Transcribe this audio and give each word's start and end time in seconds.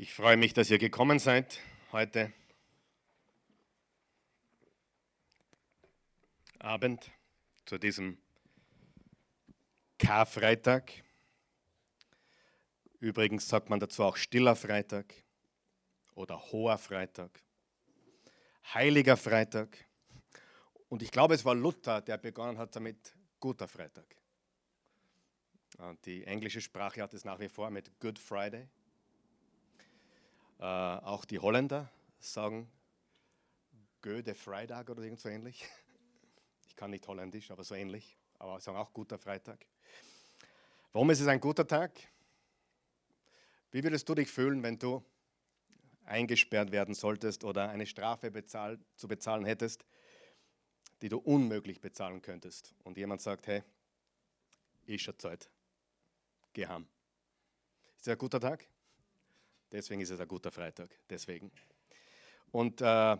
Ich 0.00 0.14
freue 0.14 0.36
mich, 0.36 0.54
dass 0.54 0.70
ihr 0.70 0.78
gekommen 0.78 1.18
seid 1.18 1.58
heute 1.90 2.32
Abend 6.60 7.10
zu 7.64 7.78
diesem 7.78 8.16
Karfreitag. 9.98 10.92
Übrigens 13.00 13.48
sagt 13.48 13.70
man 13.70 13.80
dazu 13.80 14.04
auch 14.04 14.16
stiller 14.16 14.54
Freitag 14.54 15.12
oder 16.14 16.52
hoher 16.52 16.78
Freitag, 16.78 17.42
heiliger 18.72 19.16
Freitag. 19.16 19.84
Und 20.88 21.02
ich 21.02 21.10
glaube, 21.10 21.34
es 21.34 21.44
war 21.44 21.56
Luther, 21.56 22.02
der 22.02 22.18
begonnen 22.18 22.56
hat 22.56 22.76
damit 22.76 23.16
guter 23.40 23.66
Freitag. 23.66 24.14
Und 25.78 26.06
die 26.06 26.22
englische 26.22 26.60
Sprache 26.60 27.02
hat 27.02 27.14
es 27.14 27.24
nach 27.24 27.40
wie 27.40 27.48
vor 27.48 27.68
mit 27.70 27.98
Good 27.98 28.20
Friday. 28.20 28.68
Äh, 30.58 30.64
auch 30.64 31.24
die 31.24 31.38
Holländer 31.38 31.88
sagen 32.18 32.70
Göde 34.00 34.34
Freitag 34.34 34.90
oder 34.90 35.02
irgend 35.02 35.20
so 35.20 35.28
ähnlich. 35.28 35.64
Ich 36.68 36.76
kann 36.80 36.92
nicht 36.92 37.08
holländisch, 37.08 37.50
aber 37.50 37.64
so 37.64 37.74
ähnlich. 37.74 38.16
Aber 38.38 38.60
sagen 38.60 38.78
auch 38.78 38.92
guter 38.92 39.18
Freitag. 39.18 39.66
Warum 40.92 41.10
ist 41.10 41.18
es 41.18 41.26
ein 41.26 41.40
guter 41.40 41.66
Tag? 41.66 41.90
Wie 43.72 43.82
würdest 43.82 44.08
du 44.08 44.14
dich 44.14 44.30
fühlen, 44.30 44.62
wenn 44.62 44.78
du 44.78 45.04
eingesperrt 46.04 46.70
werden 46.70 46.94
solltest 46.94 47.42
oder 47.42 47.68
eine 47.68 47.84
Strafe 47.84 48.30
bezahl 48.30 48.78
zu 48.94 49.08
bezahlen 49.08 49.44
hättest, 49.44 49.84
die 51.02 51.08
du 51.08 51.18
unmöglich 51.18 51.80
bezahlen 51.80 52.22
könntest? 52.22 52.76
Und 52.84 52.96
jemand 52.96 53.22
sagt, 53.22 53.48
hey, 53.48 53.64
ist 54.86 55.02
schon 55.02 55.18
Zeit. 55.18 55.50
Geh 56.52 56.66
heim. 56.66 56.86
Ist 57.96 58.06
das 58.06 58.12
ein 58.12 58.18
guter 58.18 58.38
Tag? 58.38 58.68
Deswegen 59.70 60.00
ist 60.00 60.10
es 60.10 60.20
ein 60.20 60.28
guter 60.28 60.50
Freitag. 60.50 60.90
Deswegen. 61.10 61.50
Und 62.50 62.80
äh, 62.80 63.16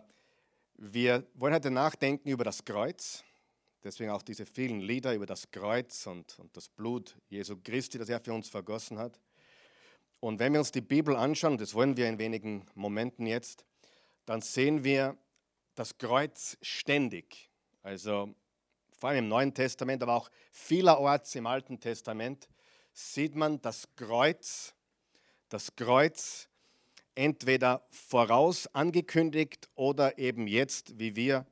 wir 0.77 1.27
wollen 1.35 1.53
heute 1.53 1.71
nachdenken 1.71 2.29
über 2.29 2.43
das 2.43 2.63
Kreuz. 2.65 3.23
Deswegen 3.83 4.11
auch 4.11 4.23
diese 4.23 4.45
vielen 4.45 4.81
Lieder 4.81 5.13
über 5.13 5.25
das 5.25 5.51
Kreuz 5.51 6.05
und, 6.07 6.37
und 6.39 6.55
das 6.55 6.67
Blut 6.67 7.15
Jesu 7.29 7.57
Christi, 7.63 7.97
das 7.97 8.09
er 8.09 8.19
für 8.19 8.33
uns 8.33 8.49
vergossen 8.49 8.97
hat. 8.97 9.19
Und 10.19 10.39
wenn 10.39 10.51
wir 10.53 10.59
uns 10.59 10.71
die 10.71 10.81
Bibel 10.81 11.15
anschauen, 11.15 11.57
das 11.57 11.73
wollen 11.73 11.95
wir 11.95 12.09
in 12.09 12.19
wenigen 12.19 12.65
Momenten 12.75 13.25
jetzt, 13.25 13.65
dann 14.25 14.41
sehen 14.41 14.83
wir 14.83 15.17
das 15.75 15.97
Kreuz 15.97 16.57
ständig. 16.61 17.49
Also 17.83 18.35
vor 18.97 19.09
allem 19.09 19.25
im 19.25 19.27
Neuen 19.29 19.53
Testament, 19.53 20.03
aber 20.03 20.15
auch 20.15 20.29
vielerorts 20.51 21.35
im 21.35 21.45
Alten 21.45 21.79
Testament 21.79 22.49
sieht 22.91 23.35
man 23.35 23.61
das 23.61 23.87
Kreuz 23.95 24.75
das 25.49 25.75
Kreuz 25.75 26.47
entweder 27.15 27.85
voraus 27.89 28.67
angekündigt 28.67 29.69
oder 29.75 30.17
eben 30.17 30.47
jetzt, 30.47 30.97
wie 30.97 31.15
wir, 31.15 31.45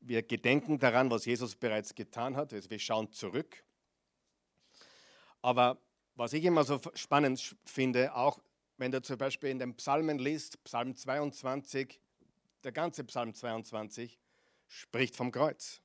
wir 0.00 0.22
gedenken 0.22 0.78
daran, 0.78 1.10
was 1.10 1.24
Jesus 1.24 1.56
bereits 1.56 1.94
getan 1.94 2.36
hat. 2.36 2.52
Also 2.52 2.70
wir 2.70 2.78
schauen 2.78 3.10
zurück. 3.10 3.64
Aber 5.42 5.78
was 6.14 6.32
ich 6.32 6.44
immer 6.44 6.64
so 6.64 6.80
spannend 6.94 7.56
finde, 7.64 8.14
auch 8.14 8.38
wenn 8.76 8.92
du 8.92 9.02
zum 9.02 9.18
Beispiel 9.18 9.50
in 9.50 9.58
den 9.58 9.74
Psalmen 9.74 10.18
liest, 10.18 10.62
Psalm 10.64 10.94
22, 10.94 12.00
der 12.62 12.72
ganze 12.72 13.04
Psalm 13.04 13.34
22 13.34 14.18
spricht 14.68 15.16
vom 15.16 15.32
Kreuz. 15.32 15.80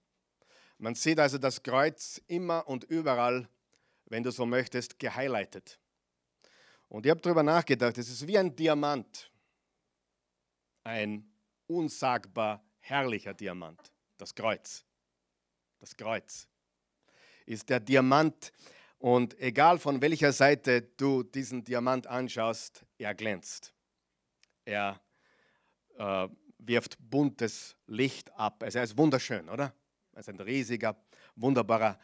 Man 0.77 0.95
sieht 0.95 1.19
also 1.19 1.37
das 1.37 1.63
Kreuz 1.63 2.21
immer 2.27 2.67
und 2.67 2.83
überall, 2.83 3.47
wenn 4.05 4.23
du 4.23 4.31
so 4.31 4.45
möchtest, 4.45 4.99
gehighlightet. 4.99 5.79
Und 6.93 7.07
ich 7.07 7.09
habe 7.09 7.21
darüber 7.21 7.41
nachgedacht, 7.41 7.97
es 7.97 8.07
ist 8.07 8.27
wie 8.27 8.37
ein 8.37 8.55
Diamant. 8.55 9.31
Ein 10.83 11.27
unsagbar 11.65 12.63
herrlicher 12.81 13.33
Diamant. 13.33 13.91
Das 14.15 14.35
Kreuz. 14.35 14.85
Das 15.79 15.97
Kreuz 15.97 16.47
ist 17.47 17.67
der 17.67 17.79
Diamant. 17.79 18.53
Und 18.99 19.39
egal 19.39 19.79
von 19.79 19.99
welcher 20.03 20.31
Seite 20.31 20.83
du 20.83 21.23
diesen 21.23 21.63
Diamant 21.63 22.05
anschaust, 22.05 22.85
er 22.99 23.15
glänzt. 23.15 23.73
Er 24.63 25.01
äh, 25.97 26.27
wirft 26.59 26.99
buntes 26.99 27.75
Licht 27.87 28.31
ab. 28.33 28.61
Also 28.61 28.77
er 28.77 28.83
ist 28.83 28.95
wunderschön, 28.95 29.49
oder? 29.49 29.73
Er 30.11 30.19
ist 30.19 30.29
ein 30.29 30.39
riesiger, 30.39 30.95
wunderbarer, 31.35 31.97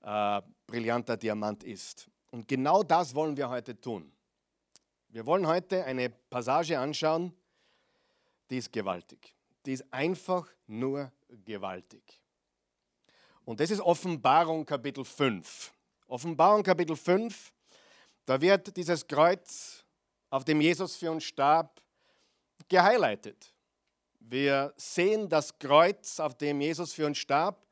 äh, 0.00 0.42
brillanter 0.64 1.16
Diamant 1.16 1.64
ist. 1.64 2.08
Und 2.30 2.46
genau 2.46 2.84
das 2.84 3.12
wollen 3.16 3.36
wir 3.36 3.48
heute 3.48 3.80
tun. 3.80 4.12
Wir 5.10 5.24
wollen 5.24 5.46
heute 5.46 5.84
eine 5.84 6.10
Passage 6.10 6.78
anschauen, 6.78 7.32
die 8.50 8.58
ist 8.58 8.70
gewaltig. 8.70 9.34
Die 9.64 9.72
ist 9.72 9.84
einfach 9.90 10.46
nur 10.66 11.10
gewaltig. 11.46 12.20
Und 13.46 13.58
das 13.60 13.70
ist 13.70 13.80
Offenbarung 13.80 14.66
Kapitel 14.66 15.06
5. 15.06 15.72
Offenbarung 16.08 16.62
Kapitel 16.62 16.94
5, 16.94 17.52
da 18.26 18.38
wird 18.38 18.76
dieses 18.76 19.06
Kreuz, 19.06 19.82
auf 20.28 20.44
dem 20.44 20.60
Jesus 20.60 20.96
für 20.96 21.10
uns 21.10 21.24
starb, 21.24 21.80
gehighlightet. 22.68 23.54
Wir 24.20 24.74
sehen 24.76 25.26
das 25.26 25.58
Kreuz, 25.58 26.20
auf 26.20 26.36
dem 26.36 26.60
Jesus 26.60 26.92
für 26.92 27.06
uns 27.06 27.16
starb, 27.16 27.66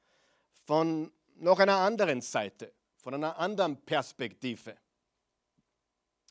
von 0.65 1.13
noch 1.35 1.59
einer 1.59 1.77
anderen 1.77 2.23
Seite, 2.23 2.73
von 2.97 3.13
einer 3.13 3.39
anderen 3.39 3.77
Perspektive. 3.85 4.77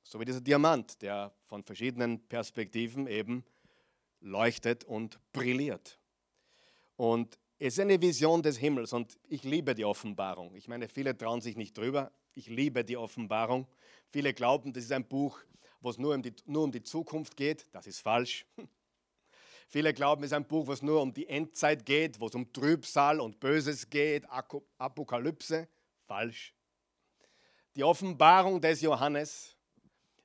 So 0.08 0.20
wie 0.20 0.26
dieser 0.26 0.40
Diamant, 0.40 1.02
der 1.02 1.34
von 1.48 1.64
verschiedenen 1.64 2.20
Perspektiven 2.28 3.08
eben 3.08 3.44
leuchtet 4.22 4.84
und 4.84 5.20
brilliert. 5.34 6.00
Und 6.96 7.40
es 7.58 7.74
ist 7.74 7.80
eine 7.80 8.00
Vision 8.00 8.44
des 8.44 8.58
Himmels 8.58 8.94
und 8.94 9.18
ich 9.28 9.44
liebe 9.44 9.74
die 9.74 9.84
Offenbarung. 9.84 10.54
Ich 10.54 10.68
meine, 10.68 10.90
viele 10.90 11.18
trauen 11.18 11.42
sich 11.42 11.58
nicht 11.58 11.76
drüber. 11.76 12.12
Ich 12.36 12.48
liebe 12.48 12.86
die 12.86 12.98
Offenbarung. 12.98 13.68
Viele 14.12 14.36
glauben, 14.36 14.74
das 14.74 14.84
ist 14.84 14.92
ein 14.92 15.08
Buch, 15.08 15.40
wo 15.82 15.90
es 15.90 15.98
nur 15.98 16.14
um 16.14 16.22
die, 16.22 16.36
nur 16.46 16.66
um 16.66 16.72
die 16.72 16.84
Zukunft 16.84 17.36
geht. 17.36 17.66
Das 17.72 17.88
ist 17.88 18.00
falsch. 18.00 18.46
Viele 19.68 19.92
glauben, 19.92 20.22
es 20.22 20.28
ist 20.28 20.34
ein 20.34 20.46
Buch, 20.46 20.68
wo 20.68 20.74
es 20.74 20.84
nur 20.84 21.02
um 21.02 21.12
die 21.12 21.28
Endzeit 21.28 21.84
geht, 21.84 22.20
wo 22.20 22.28
es 22.28 22.36
um 22.36 22.54
Trübsal 22.54 23.20
und 23.20 23.40
Böses 23.40 23.90
geht, 23.90 24.24
Apokalypse. 24.78 25.68
Falsch. 26.06 26.54
Die 27.76 27.84
Offenbarung 27.84 28.62
des 28.62 28.82
Johannes 28.82 29.55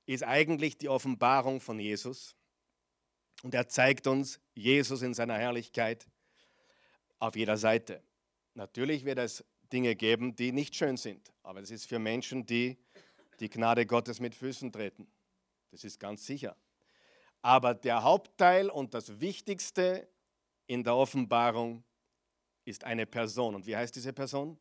ist 0.07 0.25
eigentlich 0.25 0.79
die 0.79 0.89
Offenbarung 0.89 1.61
von 1.61 1.79
Jesus. 1.79 2.35
Und 3.43 3.55
er 3.55 3.69
zeigt 3.69 4.07
uns 4.07 4.41
Jesus 4.55 5.03
in 5.03 5.15
seiner 5.15 5.39
Herrlichkeit 5.39 6.07
auf 7.19 7.37
jeder 7.37 7.57
Seite. 7.57 8.03
Natürlich 8.55 9.05
wird 9.05 9.19
es 9.19 9.45
Dinge 9.73 9.95
geben, 9.95 10.35
die 10.35 10.53
nicht 10.53 10.75
schön 10.75 10.97
sind, 10.97 11.33
aber 11.43 11.61
es 11.61 11.71
ist 11.71 11.87
für 11.87 11.99
Menschen, 11.99 12.45
die 12.45 12.77
die 13.39 13.49
Gnade 13.49 13.87
Gottes 13.87 14.21
mit 14.21 14.35
Füßen 14.35 14.73
treten. 14.73 15.07
Das 15.71 15.85
ist 15.85 15.99
ganz 16.01 16.27
sicher. 16.27 16.57
Aber 17.41 17.75
der 17.75 18.03
Hauptteil 18.03 18.69
und 18.69 18.93
das 18.93 19.21
Wichtigste 19.21 20.09
in 20.67 20.85
der 20.85 20.95
Offenbarung 20.95 21.85
ist 22.65 22.85
eine 22.85 23.07
Person. 23.07 23.55
Und 23.55 23.67
wie 23.67 23.77
heißt 23.77 23.95
diese 23.95 24.13
Person? 24.13 24.59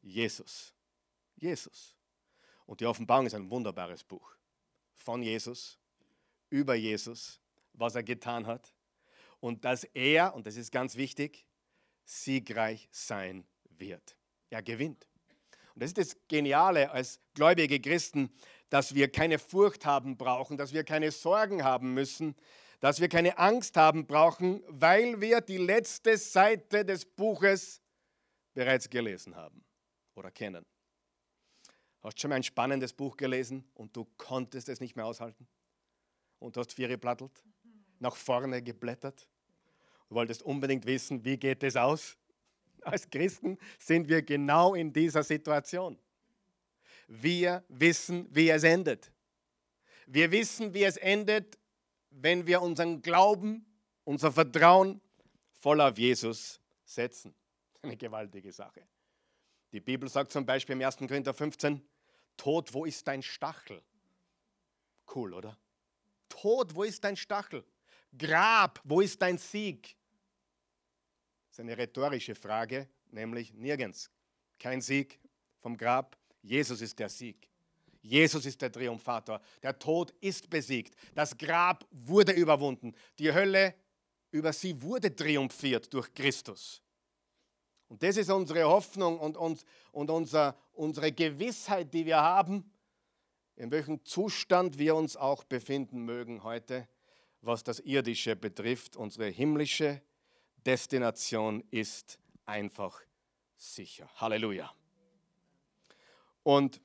Jesus. 0.00 0.74
Jesus. 1.36 1.94
Und 2.66 2.80
die 2.80 2.86
Offenbarung 2.86 3.26
ist 3.26 3.34
ein 3.34 3.48
wunderbares 3.48 4.02
Buch 4.02 4.37
von 4.98 5.22
Jesus, 5.22 5.78
über 6.50 6.74
Jesus, 6.74 7.40
was 7.72 7.94
er 7.94 8.02
getan 8.02 8.46
hat 8.46 8.74
und 9.40 9.64
dass 9.64 9.84
er, 9.84 10.34
und 10.34 10.46
das 10.46 10.56
ist 10.56 10.72
ganz 10.72 10.96
wichtig, 10.96 11.46
siegreich 12.04 12.88
sein 12.90 13.46
wird. 13.70 14.16
Er 14.50 14.62
gewinnt. 14.62 15.08
Und 15.74 15.82
das 15.82 15.90
ist 15.90 15.98
das 15.98 16.16
Geniale 16.26 16.90
als 16.90 17.20
gläubige 17.34 17.80
Christen, 17.80 18.32
dass 18.68 18.94
wir 18.94 19.10
keine 19.10 19.38
Furcht 19.38 19.86
haben 19.86 20.16
brauchen, 20.16 20.56
dass 20.56 20.72
wir 20.72 20.84
keine 20.84 21.10
Sorgen 21.10 21.62
haben 21.62 21.94
müssen, 21.94 22.34
dass 22.80 23.00
wir 23.00 23.08
keine 23.08 23.38
Angst 23.38 23.76
haben 23.76 24.06
brauchen, 24.06 24.62
weil 24.68 25.20
wir 25.20 25.40
die 25.40 25.58
letzte 25.58 26.16
Seite 26.16 26.84
des 26.84 27.04
Buches 27.04 27.80
bereits 28.54 28.88
gelesen 28.88 29.36
haben 29.36 29.64
oder 30.14 30.30
kennen. 30.30 30.64
Hast 32.02 32.20
schon 32.20 32.30
mal 32.30 32.36
ein 32.36 32.42
spannendes 32.42 32.92
Buch 32.92 33.16
gelesen 33.16 33.64
und 33.74 33.96
du 33.96 34.06
konntest 34.16 34.68
es 34.68 34.80
nicht 34.80 34.96
mehr 34.96 35.06
aushalten? 35.06 35.46
Und 36.38 36.56
hast 36.56 36.72
vier 36.72 36.88
geplattelt, 36.88 37.42
nach 37.98 38.14
vorne 38.14 38.62
geblättert. 38.62 39.26
Du 40.08 40.14
wolltest 40.14 40.42
unbedingt 40.42 40.86
wissen, 40.86 41.24
wie 41.24 41.36
geht 41.36 41.62
es 41.62 41.76
aus? 41.76 42.16
Als 42.82 43.10
Christen 43.10 43.58
sind 43.78 44.08
wir 44.08 44.22
genau 44.22 44.74
in 44.74 44.92
dieser 44.92 45.22
Situation. 45.22 45.98
Wir 47.08 47.64
wissen, 47.68 48.28
wie 48.30 48.50
es 48.50 48.62
endet. 48.62 49.10
Wir 50.06 50.30
wissen, 50.30 50.72
wie 50.72 50.84
es 50.84 50.96
endet, 50.96 51.58
wenn 52.10 52.46
wir 52.46 52.62
unseren 52.62 53.02
Glauben, 53.02 53.66
unser 54.04 54.32
Vertrauen 54.32 55.00
voll 55.60 55.80
auf 55.80 55.98
Jesus 55.98 56.60
setzen. 56.84 57.34
Eine 57.82 57.96
gewaltige 57.96 58.52
Sache. 58.52 58.82
Die 59.72 59.80
Bibel 59.80 60.08
sagt 60.08 60.32
zum 60.32 60.46
Beispiel 60.46 60.74
im 60.74 60.82
1. 60.82 60.96
Korinther 60.96 61.34
15, 61.34 61.82
Tod, 62.36 62.72
wo 62.72 62.84
ist 62.84 63.06
dein 63.06 63.22
Stachel? 63.22 63.82
Cool, 65.14 65.34
oder? 65.34 65.58
Tod, 66.28 66.74
wo 66.74 66.84
ist 66.84 67.02
dein 67.04 67.16
Stachel? 67.16 67.64
Grab, 68.16 68.80
wo 68.84 69.00
ist 69.00 69.20
dein 69.20 69.36
Sieg? 69.38 69.96
Das 71.48 71.58
ist 71.58 71.60
eine 71.60 71.76
rhetorische 71.76 72.34
Frage, 72.34 72.88
nämlich 73.10 73.52
nirgends. 73.52 74.10
Kein 74.58 74.80
Sieg 74.80 75.18
vom 75.60 75.76
Grab. 75.76 76.16
Jesus 76.42 76.80
ist 76.80 76.98
der 76.98 77.08
Sieg. 77.08 77.48
Jesus 78.02 78.46
ist 78.46 78.62
der 78.62 78.72
Triumphator. 78.72 79.40
Der 79.62 79.78
Tod 79.78 80.14
ist 80.20 80.48
besiegt. 80.48 80.94
Das 81.14 81.36
Grab 81.36 81.86
wurde 81.90 82.32
überwunden. 82.32 82.94
Die 83.18 83.32
Hölle 83.32 83.74
über 84.30 84.52
sie 84.52 84.80
wurde 84.80 85.14
triumphiert 85.14 85.92
durch 85.92 86.12
Christus. 86.14 86.82
Und 87.88 88.02
das 88.02 88.16
ist 88.16 88.30
unsere 88.30 88.64
Hoffnung 88.64 89.18
und, 89.18 89.36
und, 89.36 89.64
und 89.92 90.10
unser, 90.10 90.56
unsere 90.74 91.10
Gewissheit, 91.12 91.92
die 91.94 92.04
wir 92.04 92.18
haben, 92.18 92.70
in 93.56 93.70
welchem 93.70 94.04
Zustand 94.04 94.78
wir 94.78 94.94
uns 94.94 95.16
auch 95.16 95.42
befinden 95.44 96.04
mögen 96.04 96.44
heute, 96.44 96.86
was 97.40 97.64
das 97.64 97.80
Irdische 97.80 98.36
betrifft. 98.36 98.96
Unsere 98.96 99.28
himmlische 99.28 100.02
Destination 100.66 101.64
ist 101.70 102.18
einfach 102.44 103.00
sicher. 103.56 104.08
Halleluja. 104.16 104.72
Und 106.42 106.80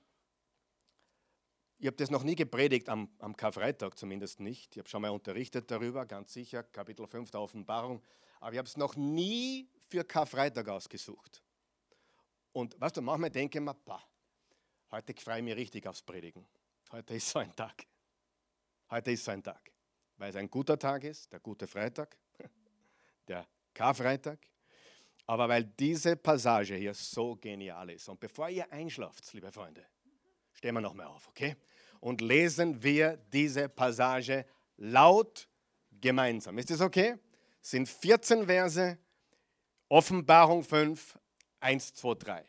ich 1.80 1.88
habe 1.88 1.98
das 1.98 2.10
noch 2.10 2.24
nie 2.24 2.36
gepredigt, 2.36 2.88
am, 2.88 3.10
am 3.20 3.36
Karfreitag 3.36 3.98
zumindest 3.98 4.40
nicht. 4.40 4.72
Ich 4.72 4.80
habe 4.80 4.90
schon 4.90 5.02
mal 5.02 5.10
unterrichtet 5.10 5.70
darüber, 5.70 6.06
ganz 6.06 6.32
sicher, 6.32 6.64
Kapitel 6.64 7.06
5 7.06 7.30
der 7.30 7.42
Offenbarung. 7.42 8.02
Aber 8.40 8.54
ich 8.54 8.58
habe 8.58 8.68
es 8.68 8.78
noch 8.78 8.96
nie 8.96 9.68
für 9.94 10.04
Karfreitag 10.04 10.68
ausgesucht. 10.70 11.44
Und 12.52 12.80
weißt 12.82 12.98
du, 12.98 13.02
manchmal 13.02 13.30
denke 13.30 13.60
ich 13.60 13.64
mir, 13.64 13.76
bah, 13.76 14.04
heute 14.90 15.14
freue 15.22 15.38
ich 15.38 15.44
mich 15.44 15.56
richtig 15.56 15.86
aufs 15.86 16.02
Predigen. 16.02 16.48
Heute 16.92 17.14
ist 17.14 17.30
so 17.30 17.38
ein 17.38 17.56
Tag. 17.56 17.86
Heute 18.90 19.12
ist 19.12 19.24
so 19.24 19.30
ein 19.30 19.44
Tag. 19.44 19.72
Weil 20.18 20.32
es 20.32 20.36
ein 20.36 20.50
guter 20.50 20.80
Tag 20.80 21.04
ist, 21.04 21.32
der 21.32 21.40
gute 21.40 21.68
Freitag, 21.68 22.18
der 23.28 23.48
Karfreitag. 23.72 24.40
Aber 25.28 25.48
weil 25.48 25.64
diese 25.64 26.16
Passage 26.16 26.76
hier 26.76 26.96
so 26.96 27.36
genial 27.36 27.92
ist. 27.92 28.10
Und 28.10 28.20
bevor 28.20 28.50
ihr 28.50 28.72
einschlaft, 28.72 29.32
liebe 29.34 29.52
Freunde, 29.52 29.86
stehen 30.54 30.74
wir 30.74 30.82
nochmal 30.82 31.06
auf, 31.06 31.28
okay? 31.28 31.56
und 32.00 32.20
lesen 32.20 32.82
wir 32.82 33.18
diese 33.32 33.70
Passage 33.70 34.46
laut 34.76 35.48
gemeinsam. 36.02 36.58
Ist 36.58 36.72
das 36.72 36.82
okay? 36.82 37.16
Sind 37.62 37.88
14 37.88 38.46
Verse, 38.48 38.98
Offenbarung 39.94 40.64
5, 40.64 41.20
1, 41.60 41.94
2, 41.94 42.16
3. 42.16 42.46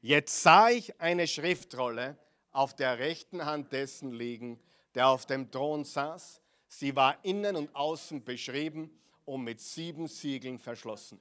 Jetzt 0.00 0.42
sah 0.42 0.70
ich 0.70 0.98
eine 0.98 1.26
Schriftrolle 1.26 2.16
auf 2.52 2.74
der 2.74 2.98
rechten 2.98 3.44
Hand 3.44 3.70
dessen 3.70 4.12
liegen, 4.12 4.58
der 4.94 5.08
auf 5.08 5.26
dem 5.26 5.50
Thron 5.50 5.84
saß. 5.84 6.40
Sie 6.68 6.96
war 6.96 7.22
innen 7.22 7.54
und 7.54 7.76
außen 7.76 8.24
beschrieben 8.24 8.98
und 9.26 9.44
mit 9.44 9.60
sieben 9.60 10.08
Siegeln 10.08 10.58
verschlossen. 10.58 11.20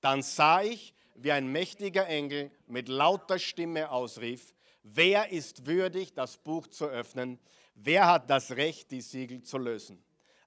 Dann 0.00 0.22
sah 0.22 0.62
ich, 0.62 0.94
wie 1.16 1.32
ein 1.32 1.50
mächtiger 1.50 2.06
Engel 2.06 2.52
mit 2.68 2.88
lauter 2.88 3.40
Stimme 3.40 3.90
ausrief, 3.90 4.54
Wer 4.84 5.32
ist 5.32 5.66
würdig, 5.66 6.14
das 6.14 6.36
Buch 6.36 6.68
zu 6.68 6.86
öffnen? 6.86 7.40
Wer 7.74 8.06
hat 8.06 8.30
das 8.30 8.52
Recht, 8.52 8.92
die 8.92 9.00
Siegel 9.00 9.42
zu 9.42 9.58
lösen? 9.58 10.00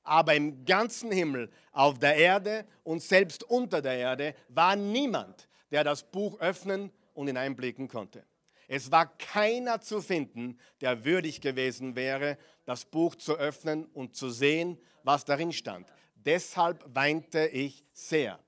Aber 0.03 0.35
im 0.35 0.65
ganzen 0.65 1.11
Himmel, 1.11 1.49
auf 1.71 1.99
der 1.99 2.15
Erde 2.15 2.65
und 2.83 3.01
selbst 3.01 3.43
unter 3.43 3.81
der 3.81 3.97
Erde 3.97 4.35
war 4.49 4.75
niemand, 4.75 5.47
der 5.71 5.83
das 5.83 6.03
Buch 6.03 6.39
öffnen 6.39 6.91
und 7.13 7.27
hineinblicken 7.27 7.87
konnte. 7.87 8.25
Es 8.67 8.91
war 8.91 9.17
keiner 9.17 9.81
zu 9.81 10.01
finden, 10.01 10.57
der 10.81 11.05
würdig 11.05 11.41
gewesen 11.41 11.95
wäre, 11.95 12.37
das 12.65 12.85
Buch 12.85 13.15
zu 13.15 13.37
öffnen 13.37 13.85
und 13.85 14.15
zu 14.15 14.29
sehen, 14.29 14.77
was 15.03 15.25
darin 15.25 15.51
stand. 15.51 15.91
Deshalb 16.15 16.83
weinte 16.87 17.47
ich 17.47 17.83
sehr. 17.91 18.39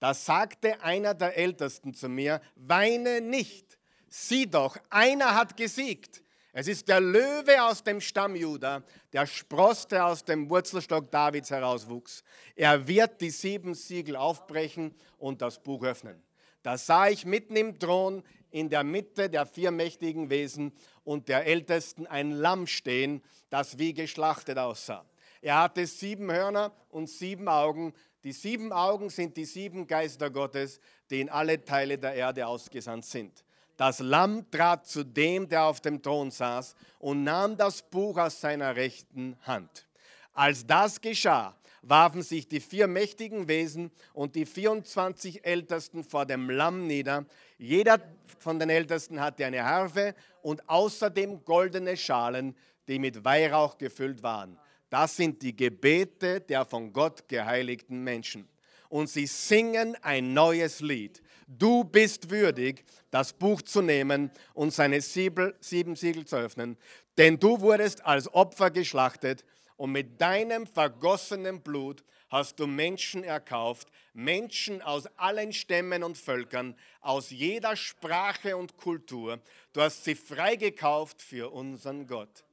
Da 0.00 0.14
sagte 0.14 0.82
einer 0.82 1.14
der 1.14 1.36
Ältesten 1.36 1.94
zu 1.94 2.08
mir, 2.08 2.40
weine 2.56 3.20
nicht 3.20 3.78
sieh 4.12 4.46
doch, 4.46 4.76
einer 4.90 5.34
hat 5.34 5.56
gesiegt. 5.56 6.22
Es 6.54 6.68
ist 6.68 6.86
der 6.88 7.00
Löwe 7.00 7.62
aus 7.62 7.82
dem 7.82 7.98
Stamm 7.98 8.36
Juda, 8.36 8.82
der 9.12 9.26
Spross, 9.26 9.88
der 9.88 10.06
aus 10.06 10.22
dem 10.22 10.50
Wurzelstock 10.50 11.10
Davids 11.10 11.50
herauswuchs. 11.50 12.22
Er 12.54 12.86
wird 12.86 13.22
die 13.22 13.30
sieben 13.30 13.74
Siegel 13.74 14.16
aufbrechen 14.16 14.94
und 15.16 15.40
das 15.40 15.62
Buch 15.62 15.82
öffnen. 15.82 16.22
Da 16.62 16.76
sah 16.76 17.08
ich 17.08 17.24
mitten 17.24 17.56
im 17.56 17.78
Thron 17.78 18.22
in 18.50 18.68
der 18.68 18.84
Mitte 18.84 19.30
der 19.30 19.46
vier 19.46 19.70
mächtigen 19.70 20.28
Wesen 20.28 20.72
und 21.04 21.28
der 21.28 21.46
Ältesten 21.46 22.06
ein 22.06 22.32
Lamm 22.32 22.66
stehen, 22.66 23.22
das 23.48 23.78
wie 23.78 23.94
geschlachtet 23.94 24.58
aussah. 24.58 25.06
Er 25.40 25.58
hatte 25.58 25.86
sieben 25.86 26.30
Hörner 26.30 26.72
und 26.90 27.08
sieben 27.08 27.48
Augen. 27.48 27.94
Die 28.24 28.32
sieben 28.32 28.72
Augen 28.72 29.08
sind 29.08 29.38
die 29.38 29.46
sieben 29.46 29.86
Geister 29.86 30.30
Gottes, 30.30 30.80
die 31.08 31.20
in 31.20 31.30
alle 31.30 31.64
Teile 31.64 31.96
der 31.96 32.12
Erde 32.12 32.46
ausgesandt 32.46 33.06
sind. 33.06 33.42
Das 33.82 33.98
Lamm 33.98 34.48
trat 34.48 34.86
zu 34.86 35.02
dem, 35.02 35.48
der 35.48 35.64
auf 35.64 35.80
dem 35.80 36.00
Thron 36.00 36.30
saß, 36.30 36.76
und 37.00 37.24
nahm 37.24 37.56
das 37.56 37.82
Buch 37.82 38.16
aus 38.16 38.40
seiner 38.40 38.76
rechten 38.76 39.36
Hand. 39.42 39.88
Als 40.32 40.64
das 40.64 41.00
geschah, 41.00 41.56
warfen 41.82 42.22
sich 42.22 42.46
die 42.46 42.60
vier 42.60 42.86
mächtigen 42.86 43.48
Wesen 43.48 43.90
und 44.12 44.36
die 44.36 44.46
24 44.46 45.44
Ältesten 45.44 46.04
vor 46.04 46.26
dem 46.26 46.48
Lamm 46.48 46.86
nieder. 46.86 47.26
Jeder 47.58 47.98
von 48.38 48.60
den 48.60 48.70
Ältesten 48.70 49.20
hatte 49.20 49.44
eine 49.44 49.64
Harfe 49.64 50.14
und 50.42 50.68
außerdem 50.68 51.44
goldene 51.44 51.96
Schalen, 51.96 52.54
die 52.86 53.00
mit 53.00 53.24
Weihrauch 53.24 53.78
gefüllt 53.78 54.22
waren. 54.22 54.60
Das 54.90 55.16
sind 55.16 55.42
die 55.42 55.56
Gebete 55.56 56.40
der 56.40 56.64
von 56.66 56.92
Gott 56.92 57.26
geheiligten 57.26 58.04
Menschen. 58.04 58.48
Und 58.88 59.08
sie 59.08 59.26
singen 59.26 59.96
ein 60.02 60.34
neues 60.34 60.80
Lied. 60.80 61.21
Du 61.58 61.84
bist 61.84 62.30
würdig, 62.30 62.84
das 63.10 63.32
Buch 63.32 63.60
zu 63.62 63.82
nehmen 63.82 64.30
und 64.54 64.72
seine 64.72 65.00
sieben, 65.00 65.52
Siegel 65.60 66.24
zu 66.24 66.36
öffnen, 66.36 66.78
denn 67.18 67.38
du 67.38 67.60
wurdest 67.60 68.04
als 68.06 68.32
Opfer 68.32 68.70
geschlachtet 68.70 69.44
und 69.76 69.92
mit 69.92 70.20
deinem 70.20 70.66
vergossenen 70.66 71.60
Blut 71.60 72.04
hast 72.30 72.58
du 72.58 72.66
Menschen 72.66 73.22
erkauft, 73.22 73.88
Menschen 74.14 74.80
aus 74.80 75.06
allen 75.18 75.52
Stämmen 75.52 76.02
und 76.02 76.16
Völkern, 76.16 76.74
aus 77.02 77.28
jeder 77.28 77.76
Sprache 77.76 78.56
und 78.56 78.78
Kultur. 78.78 79.38
Du 79.74 79.82
hast 79.82 80.04
sie 80.04 80.14
freigekauft 80.14 81.20
für 81.20 81.52
unseren 81.52 82.06
Gott 82.06 82.44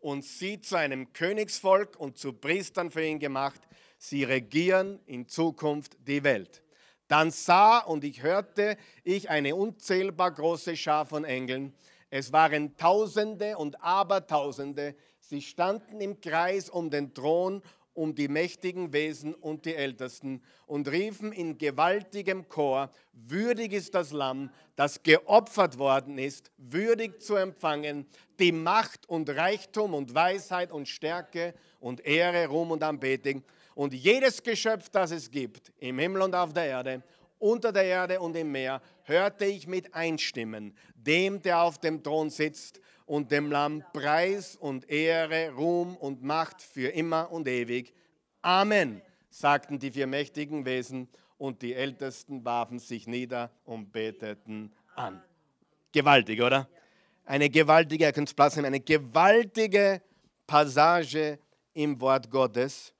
und 0.00 0.24
sie 0.24 0.60
zu 0.60 0.76
einem 0.76 1.12
Königsvolk 1.14 1.98
und 1.98 2.18
zu 2.18 2.34
Priestern 2.34 2.90
für 2.90 3.04
ihn 3.04 3.18
gemacht. 3.18 3.60
Sie 3.96 4.24
regieren 4.24 5.00
in 5.06 5.26
Zukunft 5.26 5.96
die 6.06 6.22
Welt. 6.22 6.62
Dann 7.12 7.30
sah 7.30 7.80
und 7.80 8.04
ich 8.04 8.22
hörte 8.22 8.78
ich 9.04 9.28
eine 9.28 9.54
unzählbar 9.54 10.30
große 10.30 10.74
Schar 10.78 11.04
von 11.04 11.26
Engeln. 11.26 11.74
Es 12.08 12.32
waren 12.32 12.74
Tausende 12.78 13.58
und 13.58 13.84
Abertausende. 13.84 14.94
Sie 15.20 15.42
standen 15.42 16.00
im 16.00 16.22
Kreis 16.22 16.70
um 16.70 16.88
den 16.88 17.12
Thron, 17.12 17.60
um 17.92 18.14
die 18.14 18.28
mächtigen 18.28 18.94
Wesen 18.94 19.34
und 19.34 19.66
die 19.66 19.74
Ältesten 19.74 20.42
und 20.64 20.90
riefen 20.90 21.32
in 21.32 21.58
gewaltigem 21.58 22.48
Chor, 22.48 22.90
würdig 23.12 23.74
ist 23.74 23.94
das 23.94 24.12
Lamm, 24.12 24.48
das 24.74 25.02
geopfert 25.02 25.76
worden 25.76 26.16
ist, 26.16 26.50
würdig 26.56 27.20
zu 27.20 27.34
empfangen, 27.36 28.06
die 28.38 28.52
Macht 28.52 29.06
und 29.06 29.28
Reichtum 29.28 29.92
und 29.92 30.14
Weisheit 30.14 30.72
und 30.72 30.88
Stärke 30.88 31.52
und 31.78 32.06
Ehre, 32.06 32.46
Ruhm 32.46 32.70
und 32.70 32.82
Anbetung 32.82 33.42
und 33.74 33.94
jedes 33.94 34.42
Geschöpf, 34.42 34.88
das 34.88 35.10
es 35.10 35.30
gibt, 35.30 35.72
im 35.78 35.98
Himmel 35.98 36.22
und 36.22 36.34
auf 36.34 36.52
der 36.52 36.66
Erde, 36.66 37.02
unter 37.38 37.72
der 37.72 37.84
Erde 37.84 38.20
und 38.20 38.36
im 38.36 38.52
Meer, 38.52 38.80
hörte 39.02 39.44
ich 39.44 39.66
mit 39.66 39.94
einstimmen, 39.94 40.76
dem, 40.94 41.42
der 41.42 41.62
auf 41.62 41.78
dem 41.78 42.02
Thron 42.02 42.30
sitzt 42.30 42.80
und 43.04 43.30
dem 43.30 43.50
Lamm 43.50 43.82
Preis 43.92 44.56
und 44.56 44.88
Ehre, 44.88 45.50
Ruhm 45.50 45.96
und 45.96 46.22
Macht 46.22 46.62
für 46.62 46.88
immer 46.88 47.32
und 47.32 47.48
ewig. 47.48 47.92
Amen, 48.42 49.02
sagten 49.28 49.78
die 49.78 49.90
vier 49.90 50.06
mächtigen 50.06 50.64
Wesen 50.64 51.08
und 51.36 51.62
die 51.62 51.74
Ältesten 51.74 52.44
warfen 52.44 52.78
sich 52.78 53.08
nieder 53.08 53.50
und 53.64 53.90
beteten 53.90 54.72
an. 54.94 55.20
Gewaltig, 55.90 56.40
oder? 56.40 56.68
Eine 57.24 57.50
gewaltige, 57.50 58.04
ihr 58.04 58.12
könnt 58.12 58.28
es 58.28 58.34
Platz 58.34 58.56
nehmen, 58.56 58.66
eine 58.66 58.80
gewaltige 58.80 60.00
Passage 60.46 61.38
im 61.74 62.00
Wort 62.00 62.30
Gottes 62.30 62.92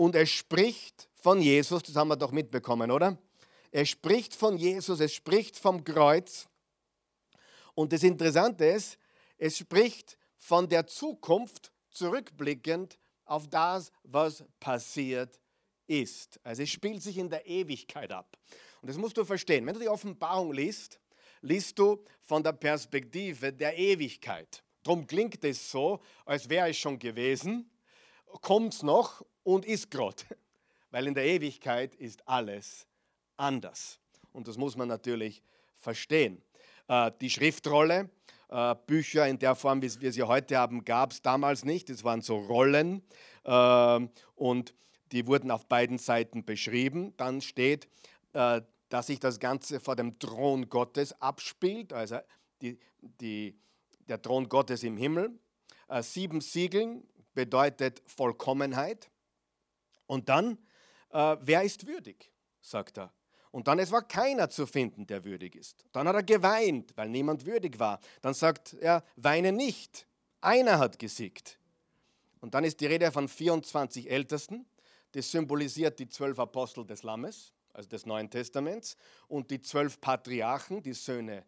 und 0.00 0.14
es 0.14 0.30
spricht 0.30 1.10
von 1.12 1.42
Jesus, 1.42 1.82
das 1.82 1.94
haben 1.94 2.08
wir 2.08 2.16
doch 2.16 2.32
mitbekommen, 2.32 2.90
oder? 2.90 3.18
Er 3.70 3.84
spricht 3.84 4.34
von 4.34 4.56
Jesus, 4.56 4.98
es 4.98 5.12
spricht 5.12 5.58
vom 5.58 5.84
Kreuz. 5.84 6.48
Und 7.74 7.92
das 7.92 8.02
Interessante 8.02 8.64
ist, 8.64 8.96
es 9.36 9.58
spricht 9.58 10.16
von 10.38 10.66
der 10.70 10.86
Zukunft 10.86 11.70
zurückblickend 11.90 12.98
auf 13.26 13.46
das, 13.48 13.92
was 14.02 14.42
passiert 14.58 15.38
ist. 15.86 16.40
Also 16.44 16.62
es 16.62 16.70
spielt 16.70 17.02
sich 17.02 17.18
in 17.18 17.28
der 17.28 17.46
Ewigkeit 17.46 18.10
ab. 18.10 18.38
Und 18.80 18.88
das 18.88 18.96
musst 18.96 19.18
du 19.18 19.24
verstehen. 19.26 19.66
Wenn 19.66 19.74
du 19.74 19.80
die 19.80 19.88
Offenbarung 19.90 20.54
liest, 20.54 20.98
liest 21.42 21.78
du 21.78 22.02
von 22.22 22.42
der 22.42 22.52
Perspektive 22.52 23.52
der 23.52 23.76
Ewigkeit. 23.76 24.64
Darum 24.82 25.06
klingt 25.06 25.44
es 25.44 25.70
so, 25.70 26.00
als 26.24 26.48
wäre 26.48 26.70
es 26.70 26.78
schon 26.78 26.98
gewesen 26.98 27.69
kommt 28.40 28.74
es 28.74 28.82
noch 28.82 29.24
und 29.42 29.64
ist 29.64 29.90
gerade. 29.90 30.24
Weil 30.90 31.06
in 31.06 31.14
der 31.14 31.24
Ewigkeit 31.24 31.94
ist 31.94 32.26
alles 32.26 32.86
anders. 33.36 34.00
Und 34.32 34.48
das 34.48 34.56
muss 34.56 34.76
man 34.76 34.88
natürlich 34.88 35.42
verstehen. 35.76 36.42
Äh, 36.88 37.12
die 37.20 37.30
Schriftrolle, 37.30 38.10
äh, 38.48 38.74
Bücher 38.86 39.26
in 39.28 39.38
der 39.38 39.54
Form, 39.54 39.80
wie 39.82 40.00
wir 40.00 40.12
sie 40.12 40.22
heute 40.22 40.58
haben, 40.58 40.84
gab 40.84 41.12
es 41.12 41.22
damals 41.22 41.64
nicht. 41.64 41.88
Es 41.88 42.04
waren 42.04 42.20
so 42.20 42.36
Rollen 42.36 43.02
äh, 43.44 44.00
und 44.34 44.74
die 45.12 45.26
wurden 45.26 45.50
auf 45.50 45.66
beiden 45.66 45.98
Seiten 45.98 46.44
beschrieben. 46.44 47.14
Dann 47.16 47.40
steht, 47.40 47.88
dass 48.32 49.06
sich 49.08 49.18
das 49.18 49.40
Ganze 49.40 49.80
vor 49.80 49.96
dem 49.96 50.20
Thron 50.20 50.68
Gottes 50.68 51.20
abspielt, 51.20 51.92
also 51.92 52.18
die, 52.62 52.78
die, 53.00 53.58
der 54.08 54.22
Thron 54.22 54.48
Gottes 54.48 54.84
im 54.84 54.96
Himmel. 54.96 55.36
Sieben 56.02 56.40
Siegeln 56.40 57.02
bedeutet 57.34 58.02
Vollkommenheit. 58.06 59.10
Und 60.06 60.28
dann, 60.28 60.58
wer 61.10 61.62
ist 61.62 61.86
würdig, 61.86 62.32
sagt 62.60 62.98
er. 62.98 63.12
Und 63.52 63.66
dann, 63.66 63.78
es 63.80 63.90
war 63.90 64.06
keiner 64.06 64.48
zu 64.48 64.66
finden, 64.66 65.06
der 65.06 65.24
würdig 65.24 65.56
ist. 65.56 65.84
Dann 65.92 66.06
hat 66.06 66.14
er 66.14 66.22
geweint, 66.22 66.96
weil 66.96 67.08
niemand 67.08 67.46
würdig 67.46 67.78
war. 67.80 67.98
Dann 68.20 68.34
sagt 68.34 68.74
er, 68.74 69.02
weine 69.16 69.50
nicht. 69.50 70.06
Einer 70.40 70.78
hat 70.78 70.98
gesiegt. 70.98 71.58
Und 72.40 72.54
dann 72.54 72.64
ist 72.64 72.80
die 72.80 72.86
Rede 72.86 73.10
von 73.10 73.28
24 73.28 74.10
Ältesten. 74.10 74.66
Das 75.12 75.30
symbolisiert 75.30 75.98
die 75.98 76.08
zwölf 76.08 76.38
Apostel 76.38 76.86
des 76.86 77.02
Lammes, 77.02 77.52
also 77.72 77.88
des 77.88 78.06
Neuen 78.06 78.30
Testaments, 78.30 78.96
und 79.26 79.50
die 79.50 79.60
zwölf 79.60 80.00
Patriarchen, 80.00 80.82
die 80.82 80.92
Söhne 80.92 81.44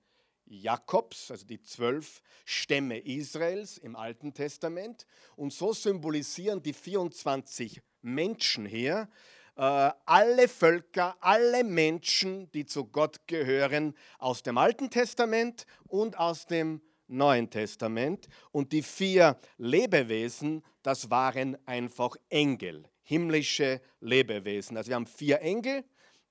Jakobs, 0.47 1.31
also 1.31 1.47
die 1.47 1.63
zwölf 1.63 2.23
Stämme 2.45 2.99
Israels 2.99 3.79
im 3.79 3.97
Alten 3.97 4.35
Testament. 4.35 5.07
Und 5.37 5.53
so 5.53 5.73
symbolisieren 5.73 6.63
die 6.63 6.73
24 6.73 7.81
Menschen 8.03 8.67
hier 8.67 9.09
äh, 9.57 9.91
alle 10.07 10.49
Völker, 10.49 11.17
alle 11.21 11.65
Menschen, 11.65 12.51
die 12.53 12.65
zu 12.65 12.87
Gott 12.87 13.27
gehören, 13.27 13.95
aus 14.19 14.43
dem 14.43 14.59
Alten 14.59 14.91
Testament 14.91 15.67
und 15.85 16.19
aus 16.19 16.47
dem 16.47 16.81
Neuen 17.07 17.51
Testament. 17.51 18.29
Und 18.51 18.73
die 18.73 18.83
vier 18.83 19.37
Lebewesen, 19.59 20.63
das 20.83 21.11
waren 21.11 21.59
einfach 21.67 22.17
Engel, 22.31 22.89
himmlische 23.03 23.81
Lebewesen. 24.01 24.77
Also 24.77 24.89
wir 24.89 24.97
haben 24.97 25.07
vier 25.07 25.41
Engel, 25.43 25.85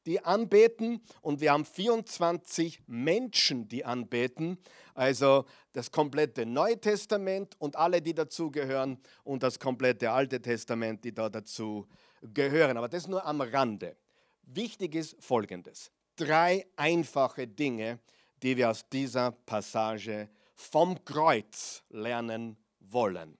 die 0.05 0.23
anbeten 0.23 1.01
und 1.21 1.41
wir 1.41 1.51
haben 1.51 1.65
24 1.65 2.81
Menschen, 2.87 3.67
die 3.67 3.85
anbeten. 3.85 4.57
Also 4.93 5.45
das 5.73 5.91
komplette 5.91 6.45
Neue 6.45 6.79
Testament 6.79 7.55
und 7.59 7.75
alle, 7.75 8.01
die 8.01 8.13
dazugehören 8.13 8.99
und 9.23 9.43
das 9.43 9.59
komplette 9.59 10.11
Alte 10.11 10.41
Testament, 10.41 11.03
die 11.03 11.13
da 11.13 11.29
dazu 11.29 11.87
gehören. 12.21 12.77
Aber 12.77 12.89
das 12.89 13.07
nur 13.07 13.25
am 13.25 13.41
Rande. 13.41 13.95
Wichtig 14.43 14.95
ist 14.95 15.15
Folgendes. 15.23 15.91
Drei 16.15 16.65
einfache 16.75 17.47
Dinge, 17.47 17.99
die 18.43 18.57
wir 18.57 18.69
aus 18.69 18.87
dieser 18.89 19.31
Passage 19.31 20.29
vom 20.55 21.03
Kreuz 21.05 21.83
lernen 21.89 22.57
wollen. 22.79 23.37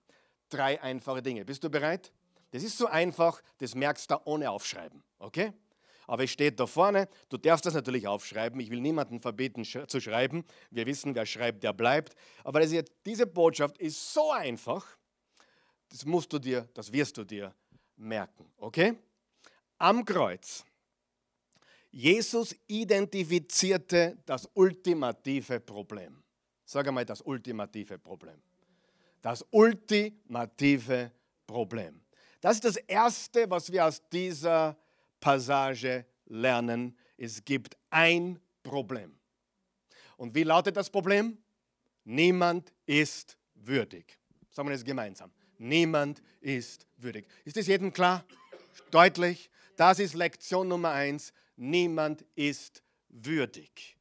Drei 0.50 0.82
einfache 0.82 1.22
Dinge. 1.22 1.46
Bist 1.46 1.63
du 1.63 1.70
bereit? 1.70 2.12
Das 2.51 2.63
ist 2.63 2.77
so 2.77 2.88
einfach, 2.88 3.41
das 3.60 3.75
merkst 3.75 4.12
du 4.12 4.15
ohne 4.25 4.51
Aufschreiben. 4.51 5.03
Okay? 5.20 5.53
Aber 6.08 6.24
es 6.24 6.31
steht 6.31 6.60
da 6.60 6.67
vorne, 6.67 7.08
du 7.29 7.38
darfst 7.38 7.65
das 7.65 7.74
natürlich 7.74 8.08
aufschreiben. 8.08 8.60
Ich 8.60 8.70
will 8.70 8.81
niemanden 8.81 9.22
verbieten 9.22 9.63
zu 9.63 10.01
schreiben. 10.01 10.43
Wir 10.70 10.86
wissen, 10.86 11.15
wer 11.15 11.25
schreibt, 11.25 11.63
der 11.63 11.74
bleibt. 11.74 12.15
Aber 12.43 12.62
hier, 12.65 12.84
diese 13.05 13.27
Botschaft 13.27 13.77
ist 13.77 14.13
so 14.13 14.31
einfach, 14.31 14.86
das 15.89 16.05
musst 16.05 16.31
du 16.34 16.39
dir, 16.39 16.67
das 16.74 16.91
wirst 16.91 17.17
du 17.17 17.24
dir 17.24 17.53
merken. 17.98 18.51
Okay? 18.58 18.98
Am 19.77 20.03
Kreuz. 20.05 20.65
Jesus 21.91 22.55
identifizierte 22.67 24.17
das 24.25 24.50
ultimative 24.53 25.60
Problem. 25.60 26.24
Sag 26.65 26.88
einmal 26.88 27.05
das 27.05 27.22
ultimative 27.22 27.98
Problem. 28.00 28.41
Das 29.22 29.46
ultimative 29.51 31.12
Problem. 31.46 32.01
Das 32.39 32.55
ist 32.55 32.63
das 32.63 32.77
Erste, 32.77 33.50
was 33.50 33.72
wir 33.72 33.86
aus 33.86 34.01
dieser 34.10 34.77
Passage 35.22 36.06
lernen. 36.25 36.98
Es 37.16 37.46
gibt 37.46 37.78
ein 37.90 38.42
Problem. 38.63 39.18
Und 40.18 40.36
wie 40.36 40.44
lautet 40.44 40.75
das 40.75 40.90
Problem? 40.90 41.38
Niemand 42.04 42.74
ist 42.86 43.38
würdig. 43.56 44.20
Sagen 44.50 44.68
wir 44.68 44.74
das 44.74 44.84
gemeinsam. 44.84 45.32
Niemand 45.58 46.22
ist 46.42 46.86
würdig. 46.98 47.25
Ist 47.46 47.56
das 47.56 47.68
jedem 47.68 47.94
klar? 47.94 48.25
Deutlich? 48.90 49.50
Das 49.78 50.00
ist 50.00 50.13
Lektion 50.13 50.68
Nummer 50.68 50.92
eins. 50.92 51.32
Niemand 51.56 52.25
ist 52.36 52.84
würdig. 53.10 53.98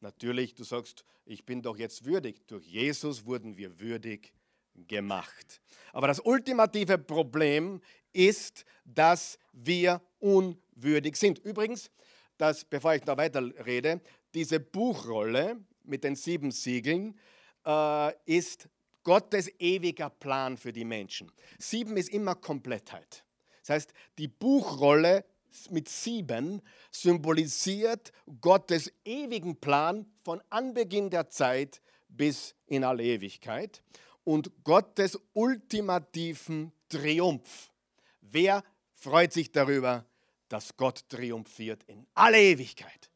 Natürlich, 0.00 0.54
du 0.54 0.64
sagst, 0.64 1.04
ich 1.24 1.44
bin 1.44 1.62
doch 1.62 1.76
jetzt 1.76 2.04
würdig. 2.04 2.46
Durch 2.46 2.66
Jesus 2.66 3.24
wurden 3.24 3.56
wir 3.56 3.80
würdig 3.80 4.32
gemacht. 4.74 5.60
Aber 5.92 6.06
das 6.06 6.20
ultimative 6.20 6.98
Problem 6.98 7.80
ist, 8.12 8.64
dass 8.84 9.38
wir 9.52 10.00
unwürdig 10.20 11.16
sind. 11.16 11.38
Übrigens, 11.38 11.90
dass, 12.36 12.64
bevor 12.64 12.94
ich 12.94 13.02
da 13.02 13.16
weiter 13.16 13.42
rede, 13.66 14.00
diese 14.34 14.60
Buchrolle 14.60 15.56
mit 15.84 16.04
den 16.04 16.16
sieben 16.16 16.50
Siegeln 16.50 17.18
äh, 17.66 18.12
ist 18.26 18.68
Gottes 19.02 19.50
ewiger 19.58 20.10
Plan 20.10 20.56
für 20.56 20.72
die 20.72 20.84
Menschen. 20.84 21.32
Sieben 21.58 21.96
ist 21.96 22.10
immer 22.10 22.34
Komplettheit. 22.34 23.24
Das 23.60 23.70
heißt, 23.70 23.92
die 24.18 24.28
Buchrolle 24.28 25.24
mit 25.70 25.88
sieben 25.88 26.62
symbolisiert 26.90 28.12
Gottes 28.40 28.92
ewigen 29.04 29.56
Plan 29.56 30.06
von 30.24 30.42
Anbeginn 30.50 31.10
der 31.10 31.28
Zeit 31.28 31.80
bis 32.08 32.54
in 32.66 32.84
alle 32.84 33.02
Ewigkeit 33.02 33.82
und 34.24 34.52
Gottes 34.64 35.18
ultimativen 35.32 36.72
Triumph. 36.88 37.72
Wer 38.20 38.62
freut 38.94 39.32
sich 39.32 39.52
darüber, 39.52 40.04
dass 40.48 40.76
Gott 40.76 41.08
triumphiert 41.08 41.84
in 41.84 42.06
alle 42.14 42.40
Ewigkeit? 42.40 43.10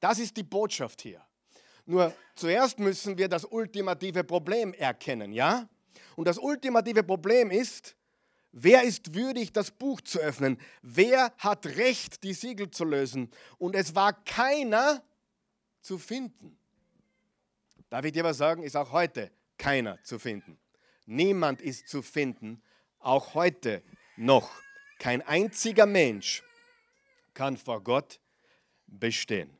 Das 0.00 0.18
ist 0.18 0.36
die 0.36 0.42
Botschaft 0.42 1.02
hier. 1.02 1.24
Nur 1.86 2.14
zuerst 2.36 2.78
müssen 2.78 3.16
wir 3.16 3.28
das 3.28 3.44
ultimative 3.44 4.22
Problem 4.22 4.74
erkennen, 4.74 5.32
ja? 5.32 5.68
Und 6.16 6.26
das 6.26 6.38
ultimative 6.38 7.02
Problem 7.02 7.50
ist, 7.50 7.96
wer 8.52 8.82
ist 8.82 9.14
würdig, 9.14 9.52
das 9.52 9.70
Buch 9.70 10.00
zu 10.00 10.18
öffnen? 10.18 10.58
Wer 10.82 11.32
hat 11.38 11.66
Recht, 11.66 12.22
die 12.22 12.34
Siegel 12.34 12.70
zu 12.70 12.84
lösen? 12.84 13.30
Und 13.56 13.74
es 13.74 13.94
war 13.94 14.12
keiner 14.24 15.02
zu 15.80 15.98
finden. 15.98 16.58
Darf 17.88 18.04
ich 18.04 18.12
dir 18.12 18.24
was 18.24 18.36
sagen? 18.36 18.62
Ist 18.62 18.76
auch 18.76 18.92
heute 18.92 19.30
keiner 19.56 20.02
zu 20.02 20.18
finden. 20.18 20.58
Niemand 21.06 21.62
ist 21.62 21.88
zu 21.88 22.02
finden, 22.02 22.62
auch 22.98 23.34
heute 23.34 23.82
noch. 24.16 24.50
Kein 24.98 25.22
einziger 25.22 25.86
Mensch 25.86 26.42
kann 27.32 27.56
vor 27.56 27.82
Gott 27.82 28.20
bestehen. 28.86 29.56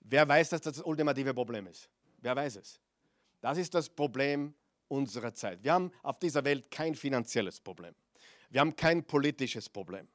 Wer 0.00 0.28
weiß, 0.28 0.50
dass 0.50 0.60
das 0.60 0.76
das 0.76 0.84
ultimative 0.84 1.34
Problem 1.34 1.66
ist? 1.66 1.88
Wer 2.18 2.36
weiß 2.36 2.56
es? 2.56 2.80
Das 3.40 3.58
ist 3.58 3.74
das 3.74 3.88
Problem 3.88 4.54
unserer 4.88 5.34
Zeit. 5.34 5.62
Wir 5.62 5.72
haben 5.72 5.90
auf 6.02 6.18
dieser 6.18 6.44
Welt 6.44 6.70
kein 6.70 6.94
finanzielles 6.94 7.60
Problem. 7.60 7.94
Wir 8.50 8.60
haben 8.60 8.76
kein 8.76 9.04
politisches 9.04 9.68
Problem. 9.68 10.06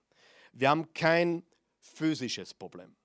Wir 0.54 0.70
haben 0.70 0.94
kein 0.94 1.44
physisches 1.80 2.54
Problem. 2.54 2.96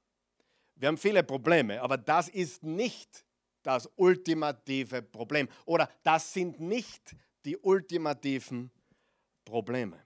Wir 0.76 0.88
haben 0.88 0.98
viele 0.98 1.22
Probleme, 1.22 1.80
aber 1.80 1.96
das 1.96 2.28
ist 2.28 2.62
nicht 2.62 3.24
das 3.62 3.88
ultimative 3.96 5.02
Problem. 5.02 5.48
Oder 5.64 5.90
das 6.02 6.32
sind 6.32 6.60
nicht 6.60 7.16
die 7.44 7.56
ultimativen 7.56 8.70
Probleme. 9.44 10.03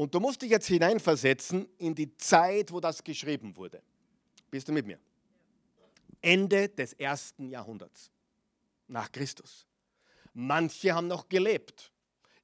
Und 0.00 0.14
du 0.14 0.18
musst 0.18 0.40
dich 0.40 0.48
jetzt 0.48 0.66
hineinversetzen 0.66 1.68
in 1.76 1.94
die 1.94 2.16
Zeit, 2.16 2.72
wo 2.72 2.80
das 2.80 3.04
geschrieben 3.04 3.54
wurde. 3.54 3.82
Bist 4.50 4.66
du 4.66 4.72
mit 4.72 4.86
mir? 4.86 4.98
Ende 6.22 6.70
des 6.70 6.94
ersten 6.94 7.50
Jahrhunderts 7.50 8.10
nach 8.88 9.12
Christus. 9.12 9.66
Manche 10.32 10.94
haben 10.94 11.06
noch 11.06 11.28
gelebt. 11.28 11.92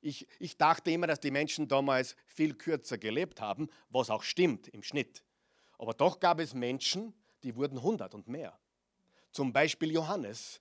Ich, 0.02 0.26
ich 0.38 0.58
dachte 0.58 0.90
immer, 0.90 1.06
dass 1.06 1.18
die 1.18 1.30
Menschen 1.30 1.66
damals 1.66 2.14
viel 2.26 2.52
kürzer 2.52 2.98
gelebt 2.98 3.40
haben, 3.40 3.70
was 3.88 4.10
auch 4.10 4.22
stimmt 4.22 4.68
im 4.68 4.82
Schnitt. 4.82 5.24
Aber 5.78 5.94
doch 5.94 6.20
gab 6.20 6.40
es 6.40 6.52
Menschen, 6.52 7.14
die 7.42 7.56
wurden 7.56 7.78
100 7.78 8.14
und 8.14 8.28
mehr. 8.28 8.60
Zum 9.32 9.54
Beispiel 9.54 9.92
Johannes 9.92 10.60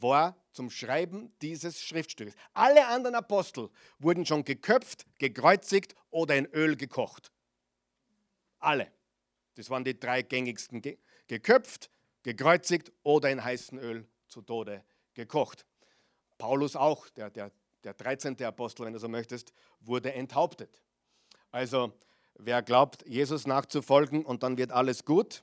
war 0.00 0.36
zum 0.52 0.70
Schreiben 0.70 1.32
dieses 1.42 1.82
Schriftstückes. 1.82 2.34
Alle 2.52 2.86
anderen 2.86 3.14
Apostel 3.14 3.70
wurden 3.98 4.26
schon 4.26 4.44
geköpft, 4.44 5.06
gekreuzigt 5.18 5.94
oder 6.10 6.36
in 6.36 6.46
Öl 6.46 6.76
gekocht. 6.76 7.32
Alle. 8.58 8.90
Das 9.54 9.68
waren 9.70 9.84
die 9.84 9.98
drei 9.98 10.22
gängigsten. 10.22 10.82
Geköpft, 11.26 11.90
gekreuzigt 12.22 12.92
oder 13.02 13.30
in 13.30 13.42
heißem 13.42 13.78
Öl 13.78 14.06
zu 14.28 14.42
Tode 14.42 14.84
gekocht. 15.14 15.66
Paulus 16.38 16.76
auch, 16.76 17.08
der, 17.10 17.30
der 17.30 17.52
der 17.84 17.94
13. 17.94 18.42
Apostel, 18.44 18.86
wenn 18.86 18.92
du 18.92 18.98
so 18.98 19.08
möchtest, 19.08 19.52
wurde 19.80 20.12
enthauptet. 20.12 20.82
Also 21.50 21.92
wer 22.34 22.62
glaubt, 22.62 23.04
Jesus 23.06 23.46
nachzufolgen 23.46 24.24
und 24.24 24.42
dann 24.42 24.56
wird 24.56 24.72
alles 24.72 25.04
gut, 25.04 25.42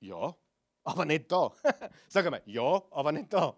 ja, 0.00 0.36
aber 0.88 1.04
nicht 1.04 1.30
da. 1.30 1.52
Sag 2.08 2.24
einmal, 2.24 2.42
ja, 2.46 2.82
aber 2.90 3.12
nicht 3.12 3.30
da. 3.32 3.54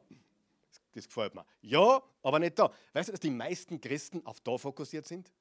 Das 0.93 1.07
gefällt 1.07 1.35
mir. 1.35 1.47
Ja, 1.63 2.03
aber 2.23 2.41
nicht 2.41 2.59
da. 2.59 2.73
Weißt 2.93 3.09
du, 3.09 3.13
dass 3.13 3.21
die 3.21 3.31
meisten 3.31 3.81
Christen 3.81 4.27
auf 4.27 4.41
da 4.41 4.59
fokussiert 4.59 5.07
sind? 5.07 5.33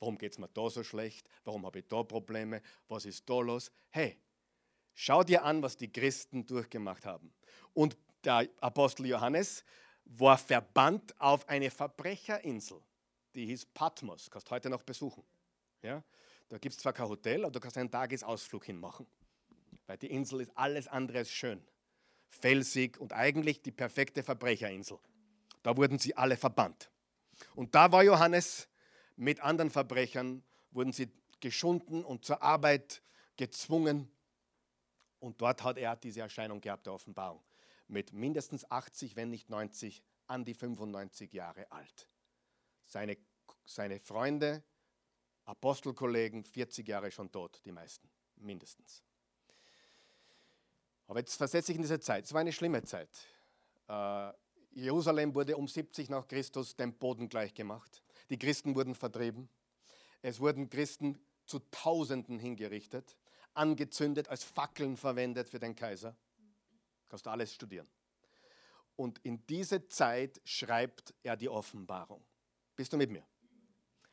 Warum 0.00 0.18
geht 0.18 0.32
es 0.32 0.38
mir 0.38 0.48
da 0.48 0.68
so 0.68 0.84
schlecht? 0.84 1.26
Warum 1.44 1.64
habe 1.64 1.78
ich 1.78 1.88
da 1.88 2.02
Probleme? 2.02 2.60
Was 2.88 3.06
ist 3.06 3.28
da 3.28 3.40
los? 3.40 3.72
Hey, 3.88 4.18
schau 4.94 5.24
dir 5.24 5.44
an, 5.44 5.62
was 5.62 5.78
die 5.78 5.90
Christen 5.90 6.44
durchgemacht 6.44 7.06
haben. 7.06 7.32
Und 7.72 7.96
der 8.22 8.46
Apostel 8.60 9.06
Johannes 9.06 9.64
war 10.04 10.36
verbannt 10.36 11.18
auf 11.18 11.48
eine 11.48 11.70
Verbrecherinsel. 11.70 12.82
Die 13.34 13.46
hieß 13.46 13.64
Patmos. 13.66 14.30
Kannst 14.30 14.50
heute 14.50 14.68
noch 14.68 14.82
besuchen. 14.82 15.24
Ja? 15.80 16.04
Da 16.50 16.58
gibt 16.58 16.74
es 16.74 16.80
zwar 16.80 16.92
kein 16.92 17.08
Hotel, 17.08 17.44
aber 17.44 17.52
du 17.52 17.60
kannst 17.60 17.78
einen 17.78 17.90
Tagesausflug 17.90 18.66
hinmachen. 18.66 19.06
Weil 19.88 19.96
die 19.96 20.10
Insel 20.10 20.42
ist 20.42 20.52
alles 20.54 20.86
andere 20.86 21.18
als 21.18 21.30
schön. 21.32 21.60
Felsig 22.28 23.00
und 23.00 23.14
eigentlich 23.14 23.62
die 23.62 23.72
perfekte 23.72 24.22
Verbrecherinsel. 24.22 24.98
Da 25.62 25.76
wurden 25.76 25.98
sie 25.98 26.14
alle 26.14 26.36
verbannt. 26.36 26.90
Und 27.54 27.74
da 27.74 27.90
war 27.90 28.04
Johannes 28.04 28.68
mit 29.16 29.40
anderen 29.40 29.70
Verbrechern, 29.70 30.44
wurden 30.70 30.92
sie 30.92 31.10
geschunden 31.40 32.04
und 32.04 32.24
zur 32.24 32.42
Arbeit 32.42 33.02
gezwungen. 33.38 34.10
Und 35.20 35.40
dort 35.40 35.64
hat 35.64 35.78
er 35.78 35.96
diese 35.96 36.20
Erscheinung 36.20 36.60
gehabt, 36.60 36.84
der 36.86 36.92
Offenbarung. 36.92 37.42
Mit 37.88 38.12
mindestens 38.12 38.70
80, 38.70 39.16
wenn 39.16 39.30
nicht 39.30 39.48
90, 39.48 40.04
an 40.26 40.44
die 40.44 40.54
95 40.54 41.32
Jahre 41.32 41.72
alt. 41.72 42.08
Seine, 42.84 43.16
seine 43.64 44.00
Freunde, 44.00 44.62
Apostelkollegen, 45.44 46.44
40 46.44 46.86
Jahre 46.86 47.10
schon 47.10 47.32
tot, 47.32 47.62
die 47.64 47.72
meisten, 47.72 48.10
mindestens. 48.36 49.02
Aber 51.08 51.20
jetzt 51.20 51.34
versetze 51.34 51.72
ich 51.72 51.76
in 51.76 51.82
diese 51.82 51.98
Zeit. 51.98 52.26
Es 52.26 52.32
war 52.32 52.42
eine 52.42 52.52
schlimme 52.52 52.84
Zeit. 52.84 53.08
Äh, 53.88 54.30
Jerusalem 54.72 55.34
wurde 55.34 55.56
um 55.56 55.66
70 55.66 56.10
nach 56.10 56.28
Christus 56.28 56.76
dem 56.76 56.94
Boden 56.94 57.28
gleichgemacht. 57.28 58.02
Die 58.30 58.38
Christen 58.38 58.76
wurden 58.76 58.94
vertrieben. 58.94 59.48
Es 60.20 60.38
wurden 60.38 60.68
Christen 60.68 61.18
zu 61.46 61.60
Tausenden 61.70 62.38
hingerichtet, 62.38 63.16
angezündet, 63.54 64.28
als 64.28 64.44
Fackeln 64.44 64.96
verwendet 64.96 65.48
für 65.48 65.58
den 65.58 65.74
Kaiser. 65.74 66.14
Kannst 67.08 67.24
du 67.24 67.30
alles 67.30 67.54
studieren. 67.54 67.88
Und 68.96 69.18
in 69.24 69.46
diese 69.46 69.88
Zeit 69.88 70.40
schreibt 70.44 71.14
er 71.22 71.36
die 71.36 71.48
Offenbarung. 71.48 72.22
Bist 72.76 72.92
du 72.92 72.98
mit 72.98 73.10
mir? 73.10 73.24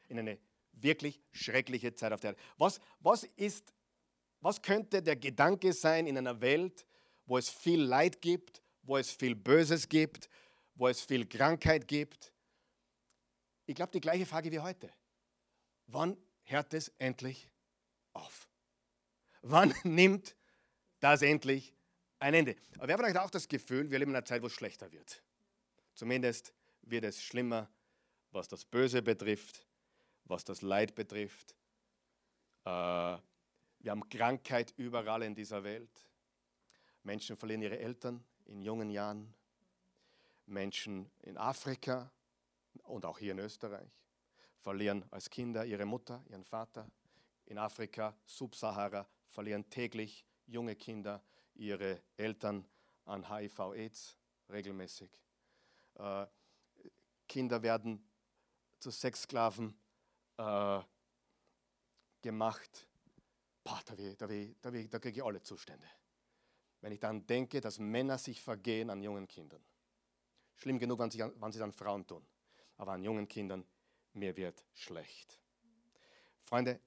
In 0.08 0.20
eine 0.20 0.40
wirklich 0.72 1.20
schreckliche 1.32 1.94
Zeit 1.94 2.14
auf 2.14 2.22
der 2.22 2.32
Erde. 2.32 2.42
Was, 2.58 2.80
was 3.00 3.24
ist 3.36 3.74
was 4.42 4.62
könnte 4.62 5.02
der 5.02 5.16
Gedanke 5.16 5.74
sein 5.74 6.08
in 6.08 6.18
einer 6.18 6.42
Welt, 6.42 6.86
wo 7.26 7.38
es 7.38 7.50
viel 7.50 7.82
Leid 7.82 8.22
gibt, 8.22 8.62
wo 8.84 8.98
es 8.98 9.12
viel 9.12 9.36
Böses 9.36 9.90
gibt, 9.90 10.30
wo 10.76 10.88
es 10.88 11.02
viel 11.02 11.26
Krankheit 11.26 11.88
gibt? 11.88 12.34
Ich 13.66 13.76
glaube, 13.76 13.92
die 13.92 14.02
gleiche 14.02 14.26
Frage 14.26 14.52
wie 14.52 14.60
heute. 14.60 14.92
Wann 15.88 16.18
hört 16.44 16.74
es 16.74 16.90
endlich 16.98 17.50
auf? 18.14 18.48
Wann 19.42 19.74
nimmt 19.84 20.36
das 21.00 21.22
endlich 21.22 21.74
ein 22.20 22.34
Ende? 22.34 22.56
Aber 22.78 22.88
wir 22.88 22.94
haben 22.94 23.02
vielleicht 23.02 23.18
auch 23.18 23.32
das 23.32 23.48
Gefühl, 23.48 23.90
wir 23.90 24.00
leben 24.00 24.12
in 24.12 24.18
einer 24.18 24.26
Zeit, 24.26 24.42
wo 24.42 24.48
es 24.48 24.54
schlechter 24.54 24.92
wird. 24.92 25.24
Zumindest 25.94 26.54
wird 26.82 27.06
es 27.06 27.22
schlimmer, 27.24 27.70
was 28.32 28.48
das 28.48 28.66
Böse 28.66 29.02
betrifft, 29.02 29.66
was 30.26 30.44
das 30.44 30.62
Leid 30.62 30.94
betrifft. 30.94 31.56
Äh, 32.66 33.18
wir 33.86 33.92
haben 33.92 34.10
Krankheit 34.10 34.74
überall 34.78 35.22
in 35.22 35.36
dieser 35.36 35.64
Welt. 35.64 36.10
Menschen 37.04 37.38
verlieren 37.38 37.62
ihre 37.62 37.78
Eltern 37.78 38.26
in 38.46 38.64
jungen 38.64 38.90
Jahren. 38.90 39.32
Menschen 40.48 41.12
in 41.22 41.38
Afrika 41.38 42.12
und 42.86 43.06
auch 43.06 43.20
hier 43.20 43.34
in 43.34 43.38
Österreich 43.40 43.92
verlieren 44.58 45.06
als 45.12 45.30
Kinder 45.30 45.66
ihre 45.66 45.86
Mutter, 45.86 46.24
ihren 46.30 46.44
Vater. 46.44 46.90
In 47.46 47.60
Afrika, 47.60 48.18
Subsahara, 48.26 49.08
verlieren 49.30 49.70
täglich 49.70 50.26
junge 50.48 50.76
Kinder 50.76 51.24
ihre 51.54 52.02
Eltern 52.18 52.68
an 53.06 53.30
HIV-Aids 53.30 54.18
regelmäßig. 54.50 55.12
Äh, 55.94 56.26
Kinder 57.28 57.62
werden 57.62 58.04
zu 58.80 58.90
Sexsklaven 58.90 59.78
äh, 60.38 60.82
gemacht 62.24 62.88
boah, 63.66 63.82
da, 63.84 63.96
da, 63.96 64.28
da, 64.28 64.72
da 64.72 65.00
kriege 65.00 65.20
ich 65.20 65.24
alle 65.24 65.42
Zustände. 65.42 65.88
Wenn 66.82 66.94
ich 66.94 67.00
dann 67.00 67.26
denke, 67.26 67.60
dass 67.60 67.80
Männer 67.80 68.18
sich 68.18 68.42
vergehen 68.42 68.90
an 68.92 69.02
jungen 69.02 69.28
Kindern. 69.28 69.66
Schlimm 70.56 70.78
genug, 70.78 71.00
wenn 71.00 71.10
sie, 71.10 71.20
wenn 71.20 71.52
sie 71.52 71.60
dann 71.60 71.74
Frauen 71.74 72.06
tun. 72.06 72.26
Aber 72.78 72.94
an 72.94 73.04
jungen 73.04 73.28
Kindern, 73.28 73.66
mir 74.14 74.38
wird 74.38 74.64
schlecht. 74.74 75.42
Freunde, 76.42 76.80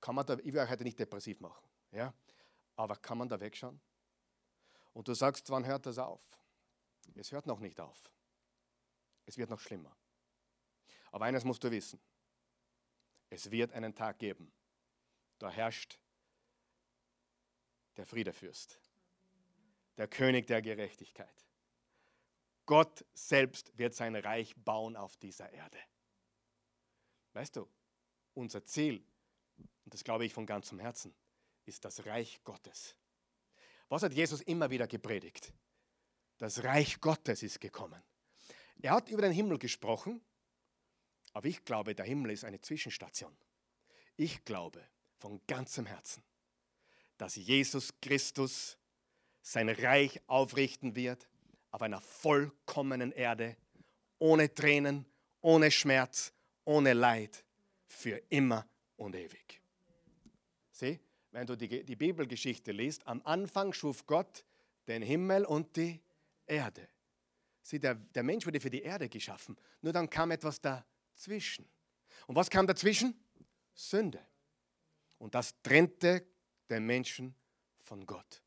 kann 0.00 0.14
man 0.14 0.26
da, 0.26 0.34
ich 0.34 0.52
will 0.52 0.60
euch 0.60 0.68
heute 0.68 0.84
nicht 0.84 0.98
depressiv 0.98 1.40
machen, 1.40 1.66
ja? 1.90 2.12
aber 2.76 2.96
kann 2.96 3.16
man 3.16 3.28
da 3.28 3.40
wegschauen? 3.40 3.80
Und 4.92 5.08
du 5.08 5.14
sagst, 5.14 5.48
wann 5.50 5.64
hört 5.64 5.86
das 5.86 5.98
auf? 5.98 6.22
Es 7.14 7.32
hört 7.32 7.46
noch 7.46 7.60
nicht 7.60 7.80
auf. 7.80 8.10
Es 9.24 9.38
wird 9.38 9.48
noch 9.48 9.60
schlimmer. 9.60 9.96
Aber 11.10 11.24
eines 11.24 11.44
musst 11.44 11.64
du 11.64 11.70
wissen. 11.70 11.98
Es 13.30 13.50
wird 13.50 13.72
einen 13.72 13.94
Tag 13.94 14.18
geben, 14.18 14.52
da 15.38 15.50
herrscht 15.50 15.98
der 17.96 18.06
Friedefürst, 18.06 18.78
der 19.96 20.08
König 20.08 20.46
der 20.46 20.62
Gerechtigkeit. 20.62 21.46
Gott 22.66 23.04
selbst 23.14 23.76
wird 23.78 23.94
sein 23.94 24.16
Reich 24.16 24.54
bauen 24.56 24.96
auf 24.96 25.16
dieser 25.16 25.50
Erde. 25.50 25.78
Weißt 27.32 27.56
du, 27.56 27.68
unser 28.34 28.64
Ziel, 28.64 29.04
und 29.84 29.94
das 29.94 30.04
glaube 30.04 30.24
ich 30.24 30.32
von 30.32 30.46
ganzem 30.46 30.80
Herzen, 30.80 31.14
ist 31.64 31.84
das 31.84 32.06
Reich 32.06 32.42
Gottes. 32.44 32.96
Was 33.88 34.02
hat 34.02 34.12
Jesus 34.12 34.40
immer 34.42 34.70
wieder 34.70 34.86
gepredigt? 34.86 35.52
Das 36.38 36.64
Reich 36.64 37.00
Gottes 37.00 37.42
ist 37.42 37.60
gekommen. 37.60 38.02
Er 38.82 38.92
hat 38.92 39.08
über 39.08 39.22
den 39.22 39.32
Himmel 39.32 39.58
gesprochen, 39.58 40.20
aber 41.32 41.46
ich 41.48 41.64
glaube, 41.64 41.94
der 41.94 42.04
Himmel 42.04 42.32
ist 42.32 42.44
eine 42.44 42.60
Zwischenstation. 42.60 43.36
Ich 44.16 44.44
glaube, 44.44 44.86
von 45.18 45.40
ganzem 45.46 45.86
Herzen, 45.86 46.22
dass 47.16 47.36
Jesus 47.36 47.92
Christus 48.00 48.76
sein 49.42 49.68
Reich 49.68 50.20
aufrichten 50.26 50.96
wird 50.96 51.28
auf 51.70 51.82
einer 51.82 52.00
vollkommenen 52.00 53.12
Erde, 53.12 53.56
ohne 54.18 54.52
Tränen, 54.52 55.06
ohne 55.40 55.70
Schmerz, 55.70 56.32
ohne 56.64 56.94
Leid, 56.94 57.44
für 57.86 58.20
immer 58.28 58.66
und 58.96 59.14
ewig. 59.14 59.60
Sieh, 60.70 60.98
wenn 61.30 61.46
du 61.46 61.56
die, 61.56 61.84
die 61.84 61.96
Bibelgeschichte 61.96 62.72
liest, 62.72 63.06
am 63.06 63.20
Anfang 63.24 63.72
schuf 63.72 64.06
Gott 64.06 64.44
den 64.88 65.02
Himmel 65.02 65.44
und 65.44 65.76
die 65.76 66.00
Erde. 66.46 66.88
Sieh, 67.62 67.78
der, 67.78 67.94
der 67.94 68.22
Mensch 68.22 68.46
wurde 68.46 68.60
für 68.60 68.70
die 68.70 68.82
Erde 68.82 69.08
geschaffen, 69.08 69.56
nur 69.80 69.92
dann 69.92 70.08
kam 70.08 70.30
etwas 70.30 70.60
dazwischen. 70.60 71.68
Und 72.26 72.36
was 72.36 72.48
kam 72.48 72.66
dazwischen? 72.66 73.14
Sünde. 73.74 74.24
Und 75.18 75.34
das 75.34 75.54
trennte 75.62 76.26
den 76.68 76.84
Menschen 76.84 77.34
von 77.80 78.04
Gott. 78.06 78.42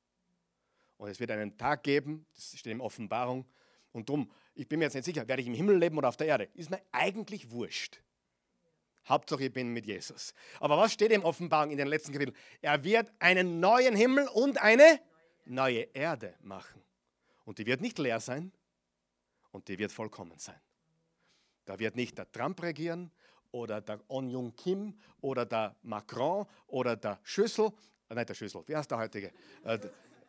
Und 0.98 1.10
es 1.10 1.20
wird 1.20 1.32
einen 1.32 1.58
Tag 1.58 1.84
geben, 1.84 2.26
das 2.36 2.58
steht 2.58 2.74
in 2.74 2.82
Offenbarung, 2.82 3.46
und 3.92 4.08
darum, 4.08 4.30
ich 4.54 4.68
bin 4.68 4.80
mir 4.80 4.86
jetzt 4.86 4.94
nicht 4.94 5.06
sicher, 5.06 5.28
werde 5.28 5.42
ich 5.42 5.48
im 5.48 5.54
Himmel 5.54 5.78
leben 5.78 5.98
oder 5.98 6.10
auf 6.10 6.18
der 6.18 6.28
Erde? 6.28 6.50
Ist 6.54 6.70
mir 6.70 6.82
eigentlich 6.92 7.50
wurscht. 7.50 8.02
Hauptsache, 9.08 9.46
ich 9.46 9.54
bin 9.54 9.70
mit 9.70 9.86
Jesus. 9.86 10.34
Aber 10.60 10.78
was 10.78 10.94
steht 10.94 11.12
im 11.12 11.24
Offenbarung 11.24 11.72
in 11.72 11.78
den 11.78 11.88
letzten 11.88 12.12
Kapiteln? 12.12 12.38
Er 12.62 12.84
wird 12.84 13.12
einen 13.20 13.60
neuen 13.60 13.96
Himmel 13.96 14.28
und 14.28 14.62
eine 14.62 15.02
neue 15.46 15.82
Erde 15.94 16.36
machen. 16.42 16.84
Und 17.46 17.58
die 17.58 17.66
wird 17.66 17.82
nicht 17.82 17.98
leer 17.98 18.20
sein 18.20 18.52
und 19.52 19.68
die 19.68 19.80
wird 19.80 19.92
vollkommen 19.92 20.38
sein. 20.38 20.60
Da 21.66 21.80
wird 21.80 21.96
nicht 21.96 22.18
der 22.18 22.32
Trump 22.32 22.62
regieren 22.62 23.12
oder 23.52 23.82
der 23.82 24.00
On 24.10 24.30
Jung 24.30 24.56
Kim 24.56 24.98
oder 25.22 25.46
der 25.46 25.76
Macron 25.82 26.46
oder 26.68 26.96
der 26.96 27.20
Schüssel, 27.24 27.72
äh, 28.10 28.16
nicht 28.16 28.30
der 28.30 28.34
Schüssel, 28.34 28.64
wie 28.68 28.76
heißt 28.76 28.90
der 28.90 28.98
heutige? 28.98 29.32
Äh, 29.64 29.80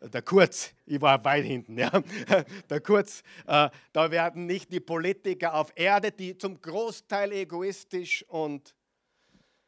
der 0.01 0.23
Kurz, 0.23 0.73
ich 0.87 1.01
war 1.01 1.23
weit 1.25 1.45
hinten, 1.45 1.77
ja. 1.77 1.91
Der 2.71 2.81
Kurz, 2.81 3.23
äh, 3.47 3.69
da 3.93 4.11
werden 4.11 4.47
nicht 4.47 4.73
die 4.73 4.81
Politiker 4.81 5.55
auf 5.55 5.73
Erde, 5.77 6.11
die 6.11 6.39
zum 6.39 6.59
Großteil 6.59 7.33
egoistisch 7.33 8.25
und 8.29 8.75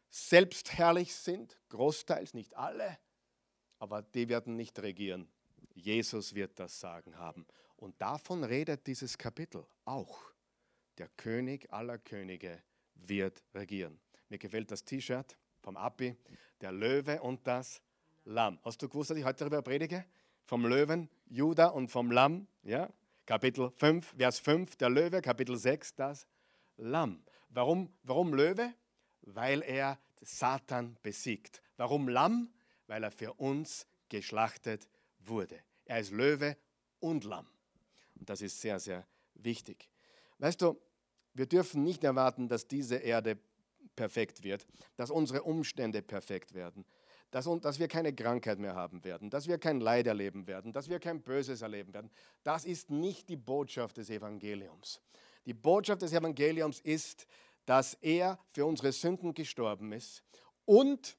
selbstherrlich 0.09 1.15
sind, 1.15 1.59
großteils, 1.69 2.33
nicht 2.33 2.57
alle, 2.57 2.99
aber 3.79 4.01
die 4.01 4.29
werden 4.31 4.57
nicht 4.57 4.79
regieren. 4.79 5.29
Jesus 5.75 6.35
wird 6.35 6.59
das 6.59 6.81
Sagen 6.81 7.19
haben. 7.19 7.47
Und 7.77 8.01
davon 8.01 8.45
redet 8.45 8.87
dieses 8.87 9.19
Kapitel 9.19 9.67
auch. 9.85 10.33
der 10.99 11.09
König 11.17 11.73
aller 11.73 11.99
Könige 11.99 12.63
wird 13.09 13.43
regieren. 13.55 13.99
Mir 14.29 14.39
gefällt 14.39 14.71
das 14.71 14.85
T-Shirt 14.85 15.37
vom 15.61 15.77
Api, 15.77 16.17
der 16.61 16.73
Löwe 16.73 17.21
und 17.21 17.47
das 17.47 17.83
Lamm. 18.25 18.59
Hast 18.65 18.81
du 18.83 18.89
gewusst, 18.89 19.11
dass 19.11 19.19
ich 19.19 19.25
heute 19.25 19.41
darüber 19.41 19.63
predige? 19.63 20.05
Vom 20.45 20.67
Löwen, 20.67 21.09
Judah 21.27 21.69
und 21.69 21.89
vom 21.89 22.11
Lamm, 22.11 22.47
ja? 22.63 22.93
Kapitel 23.27 23.71
5, 23.77 24.15
Vers 24.17 24.41
5, 24.41 24.77
der 24.77 24.91
Löwe, 24.91 25.23
Kapitel 25.23 25.57
6, 25.57 25.95
das 25.95 26.27
Lamm. 26.77 27.23
Warum, 27.51 27.93
warum 28.03 28.35
Löwe? 28.35 28.75
Weil 29.23 29.63
er 29.63 29.99
Satan 30.21 30.97
besiegt. 31.03 31.63
Warum 31.77 32.09
Lamm? 32.09 32.53
Weil 32.87 33.05
er 33.05 33.13
für 33.13 33.33
uns 33.35 33.87
geschlachtet 34.09 34.89
wurde. 35.21 35.59
Er 35.85 36.01
ist 36.01 36.11
Löwe 36.11 36.57
und 36.99 37.25
Lamm. 37.25 37.47
Und 38.19 38.29
das 38.29 38.43
ist 38.43 38.61
sehr, 38.61 38.79
sehr 38.81 39.07
wichtig. 39.35 39.89
Weißt 40.39 40.61
du, 40.61 40.81
wir 41.35 41.47
dürfen 41.47 41.83
nicht 41.83 42.05
erwarten, 42.05 42.49
dass 42.49 42.69
diese 42.69 42.97
Erde 42.97 43.39
perfekt 43.97 44.43
wird, 44.43 44.67
dass 44.97 45.11
unsere 45.11 45.43
Umstände 45.43 46.03
perfekt 46.03 46.55
werden, 46.55 46.85
dass, 47.31 47.49
dass 47.61 47.79
wir 47.79 47.89
keine 47.89 48.15
Krankheit 48.15 48.59
mehr 48.59 48.75
haben 48.75 49.05
werden, 49.05 49.31
dass 49.31 49.49
wir 49.49 49.59
kein 49.59 49.81
Leid 49.81 50.07
erleben 50.07 50.47
werden, 50.47 50.73
dass 50.73 50.89
wir 50.89 51.01
kein 51.01 51.23
Böses 51.23 51.63
erleben 51.63 51.93
werden. 51.95 52.11
Das 52.43 52.65
ist 52.65 52.91
nicht 52.91 53.29
die 53.29 53.37
Botschaft 53.37 53.97
des 53.97 54.11
Evangeliums. 54.11 55.01
Die 55.47 55.55
Botschaft 55.55 56.03
des 56.03 56.13
Evangeliums 56.13 56.81
ist, 56.81 57.27
dass 57.65 57.95
er 57.95 58.39
für 58.53 58.67
unsere 58.67 58.93
Sünden 58.93 59.35
gestorben 59.35 59.93
ist 59.93 60.23
und 60.65 61.17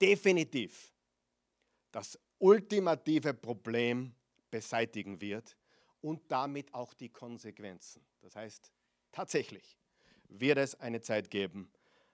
definitiv 0.00 0.92
das 1.90 2.18
ultimative 2.38 3.34
Problem 3.34 4.14
beseitigen 4.50 5.20
wird 5.20 5.56
und 6.00 6.30
damit 6.30 6.72
auch 6.74 6.94
die 6.94 7.08
Konsequenzen. 7.08 8.04
Das 8.20 8.36
heißt, 8.36 8.72
tatsächlich 9.12 9.76
wird 10.28 10.58
es 10.58 10.74
eine 10.74 11.00
Zeit 11.00 11.30
geben, 11.30 11.70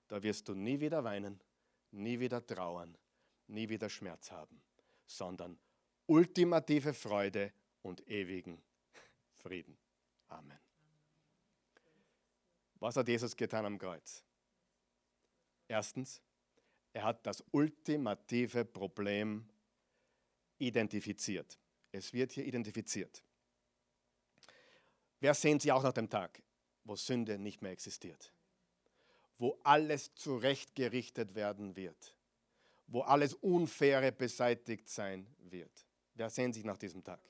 da 0.09 0.23
wirst 0.23 0.49
du 0.49 0.55
nie 0.55 0.81
wieder 0.81 1.05
weinen, 1.05 1.41
nie 1.91 2.19
wieder 2.21 2.45
trauern, 2.45 2.97
nie 3.47 3.69
wieder 3.69 3.89
Schmerz 3.89 4.31
haben, 4.31 4.63
sondern 5.07 5.59
ultimative 6.07 6.95
Freude 6.95 7.53
und 7.83 8.07
ewigen 8.09 8.63
Frieden. 9.33 9.77
Amen. 10.29 10.59
Was 12.81 12.97
hat 12.97 13.09
Jesus 13.09 13.35
getan 13.37 13.65
am 13.65 13.79
Kreuz? 13.79 14.23
Erstens, 15.69 16.21
er 16.93 17.05
hat 17.05 17.27
das 17.27 17.43
ultimative 17.51 18.65
Problem 18.65 19.49
identifiziert. 20.59 21.59
Es 21.91 22.13
wird 22.13 22.33
hier 22.33 22.45
identifiziert. 22.45 23.25
Wer 25.21 25.35
sehnt 25.35 25.63
sich 25.63 25.73
auch 25.73 25.83
nach 25.83 25.93
dem 25.93 26.09
Tag, 26.11 26.43
wo 26.85 26.97
Sünde 26.97 27.39
nicht 27.39 27.63
mehr 27.63 27.73
existiert? 27.73 28.33
Wo 29.39 29.59
alles 29.65 30.15
zurechtgerichtet 30.15 31.35
werden 31.35 31.77
wird? 31.77 32.17
Wo 32.87 33.01
alles 33.01 33.35
Unfaire 33.35 34.13
beseitigt 34.13 34.89
sein 34.89 35.27
wird? 35.39 35.87
Wer 36.15 36.31
sehnt 36.31 36.55
sich 36.55 36.65
nach 36.65 36.79
diesem 36.79 37.03
Tag? 37.03 37.21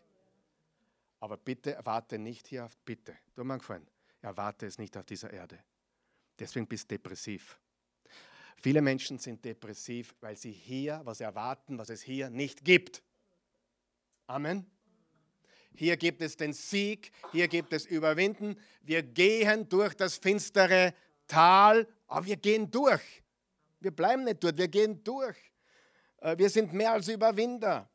Aber 1.21 1.37
bitte 1.37 1.73
erwarte 1.73 2.19
nicht 2.19 2.49
hier 2.49 2.65
auf, 2.67 2.77
bitte, 2.85 3.17
du 3.35 3.45
mein 3.45 3.61
Freund, 3.61 3.91
erwarte 4.21 4.67
es 4.67 4.79
nicht 4.79 4.97
auf 4.97 5.07
dieser 5.07 5.33
Erde. 5.33 5.59
Deswegen 6.39 6.67
bist 6.67 6.91
du 6.91 6.97
depressiv. 6.97 7.59
Viele 8.57 8.83
Menschen 8.83 9.19
sind 9.19 9.45
depressiv, 9.45 10.15
weil 10.21 10.37
sie 10.37 10.53
hier 10.53 11.01
was 11.05 11.21
erwarten, 11.21 11.79
was 11.79 11.91
es 11.91 12.03
hier 12.03 12.31
nicht 12.31 12.65
gibt. 12.65 13.03
Amen. 14.27 14.67
Hier 15.77 15.97
gibt 15.97 16.23
es 16.23 16.37
den 16.37 16.53
Sieg, 16.53 17.11
hier 17.33 17.49
gibt 17.49 17.73
es 17.73 17.85
Überwinden. 17.87 18.57
Wir 18.83 19.03
gehen 19.03 19.69
durch 19.69 19.95
das 19.95 20.19
finstere 20.19 20.95
Tal, 21.27 21.87
aber 22.07 22.27
wir 22.27 22.37
gehen 22.37 22.71
durch. 22.71 23.23
Wir 23.81 23.91
bleiben 23.91 24.25
nicht 24.25 24.43
dort, 24.43 24.57
wir 24.57 24.69
gehen 24.69 25.03
durch. 25.03 25.37
Äh, 26.19 26.39
wir 26.39 26.49
sind 26.49 26.73
mehr 26.73 26.93
als 26.93 27.09
Überwinder. 27.09 27.89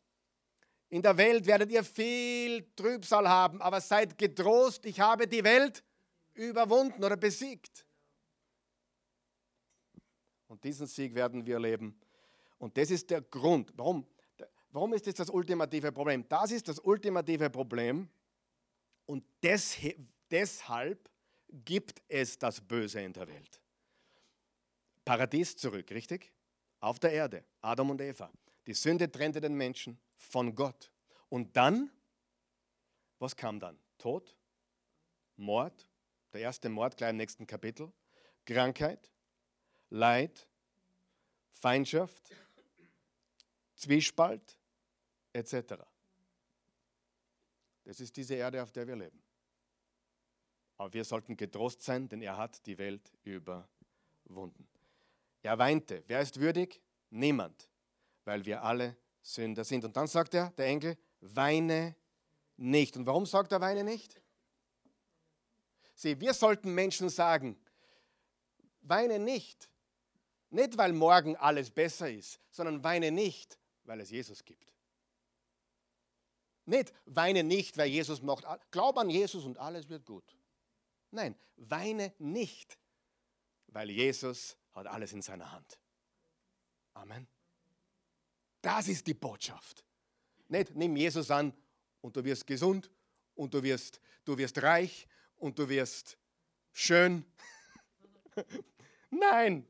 In 0.89 1.01
der 1.01 1.15
Welt 1.17 1.45
werdet 1.45 1.71
ihr 1.71 1.83
viel 1.83 2.65
Trübsal 2.75 3.29
haben, 3.29 3.61
aber 3.61 3.79
seid 3.79 4.17
getrost, 4.17 4.85
ich 4.85 4.99
habe 4.99 5.27
die 5.27 5.43
Welt 5.43 5.83
überwunden 6.33 7.03
oder 7.03 7.15
besiegt. 7.15 7.85
Und 10.47 10.63
diesen 10.63 10.87
Sieg 10.87 11.13
werden 11.13 11.45
wir 11.45 11.55
erleben. 11.55 11.97
Und 12.57 12.75
das 12.77 12.91
ist 12.91 13.09
der 13.09 13.21
Grund, 13.21 13.71
warum 13.75 14.05
Warum 14.71 14.93
ist 14.93 15.08
das 15.08 15.15
das 15.15 15.29
ultimative 15.29 15.91
Problem? 15.91 16.27
Das 16.29 16.51
ist 16.51 16.67
das 16.67 16.79
ultimative 16.79 17.49
Problem 17.49 18.08
und 19.05 19.23
des, 19.41 19.77
deshalb 20.29 21.10
gibt 21.51 22.01
es 22.08 22.38
das 22.38 22.62
Böse 22.62 23.01
in 23.01 23.13
der 23.13 23.27
Welt. 23.27 23.60
Paradies 25.03 25.58
zurück, 25.58 25.89
richtig? 25.89 26.32
Auf 26.79 26.99
der 26.99 27.12
Erde, 27.12 27.43
Adam 27.62 27.89
und 27.89 28.01
Eva. 28.01 28.32
Die 28.67 28.75
Sünde 28.75 29.12
trennte 29.12 29.41
den 29.41 29.55
Menschen 29.55 29.99
von 30.15 30.53
Gott. 30.53 30.91
Und 31.29 31.58
dann, 31.58 31.89
was 33.17 33.36
kam 33.36 33.60
dann? 33.60 33.79
Tod, 33.97 34.36
Mord, 35.36 35.88
der 36.32 36.41
erste 36.41 36.69
Mord 36.69 36.95
gleich 36.95 37.10
im 37.10 37.17
nächsten 37.17 37.47
Kapitel, 37.47 37.91
Krankheit, 38.45 39.12
Leid, 39.89 40.47
Feindschaft, 41.53 42.36
Zwiespalt, 43.75 44.59
etc. 45.39 45.84
Das 47.84 47.99
ist 47.99 48.15
diese 48.15 48.36
Erde, 48.36 48.62
auf 48.62 48.71
der 48.71 48.88
wir 48.88 48.95
leben. 48.95 49.21
Aber 50.78 50.93
wir 50.93 51.04
sollten 51.04 51.36
getrost 51.36 51.82
sein, 51.82 52.08
denn 52.08 52.21
er 52.21 52.38
hat 52.38 52.65
die 52.65 52.78
Welt 52.78 53.12
überwunden. 53.23 54.67
Er 55.41 55.58
weinte. 55.58 56.04
Wer 56.08 56.21
ist 56.21 56.39
würdig? 56.39 56.82
Niemand, 57.10 57.69
weil 58.23 58.45
wir 58.45 58.63
alle 58.63 58.95
Sünder 59.21 59.63
sind. 59.63 59.84
Und 59.86 59.97
dann 59.97 60.08
sagt 60.08 60.34
er, 60.34 60.52
der 60.52 60.67
Engel, 60.67 60.97
weine 61.21 61.95
nicht. 62.58 62.95
Und 62.95 63.06
warum 63.06 63.25
sagt 63.25 63.52
er, 63.52 63.62
weine 63.62 63.84
nicht? 63.84 64.21
Sieh, 65.95 66.19
wir 66.19 66.34
sollten 66.34 66.73
Menschen 66.73 67.10
sagen, 67.10 67.58
weine 68.82 69.19
nicht. 69.19 69.69
Nicht, 70.49 70.78
weil 70.78 70.93
morgen 70.93 71.36
alles 71.36 71.69
besser 71.69 72.10
ist, 72.10 72.39
sondern 72.49 72.84
weine 72.84 73.12
nicht, 73.12 73.60
weil 73.84 73.99
es 73.99 74.10
Jesus 74.10 74.43
gibt. 74.43 74.73
Nicht 76.69 76.93
weine 77.05 77.43
nicht, 77.43 77.77
weil 77.77 77.89
Jesus 77.89 78.21
macht. 78.21 78.45
Glaub 78.69 78.97
an 78.99 79.10
Jesus 79.10 79.43
und 79.43 79.58
alles 79.58 79.89
wird 79.89 80.05
gut. 80.05 80.38
Nein, 81.10 81.36
weine 81.55 82.13
nicht, 82.19 82.77
weil 83.67 83.89
Jesus 83.89 84.55
hat 84.73 84.86
alles 84.86 85.12
in 85.12 85.23
seiner 85.23 85.51
Hand. 85.51 85.79
Amen. 86.93 87.27
Das 88.62 88.88
ist 88.88 89.08
die 89.08 89.15
Botschaft. 89.15 89.84
Nicht, 90.47 90.75
nimm 90.75 90.95
Jesus 90.95 91.32
an 91.32 91.53
und 92.01 92.15
du 92.15 92.23
wirst 92.23 92.45
gesund 92.45 92.91
und 93.34 93.51
du 93.51 93.63
wirst, 93.63 93.99
du 94.23 94.38
wirst 94.38 94.62
reich 94.62 95.08
und 95.38 95.58
du 95.58 95.67
wirst 95.67 96.19
schön. 96.71 97.25
Nein, 99.10 99.67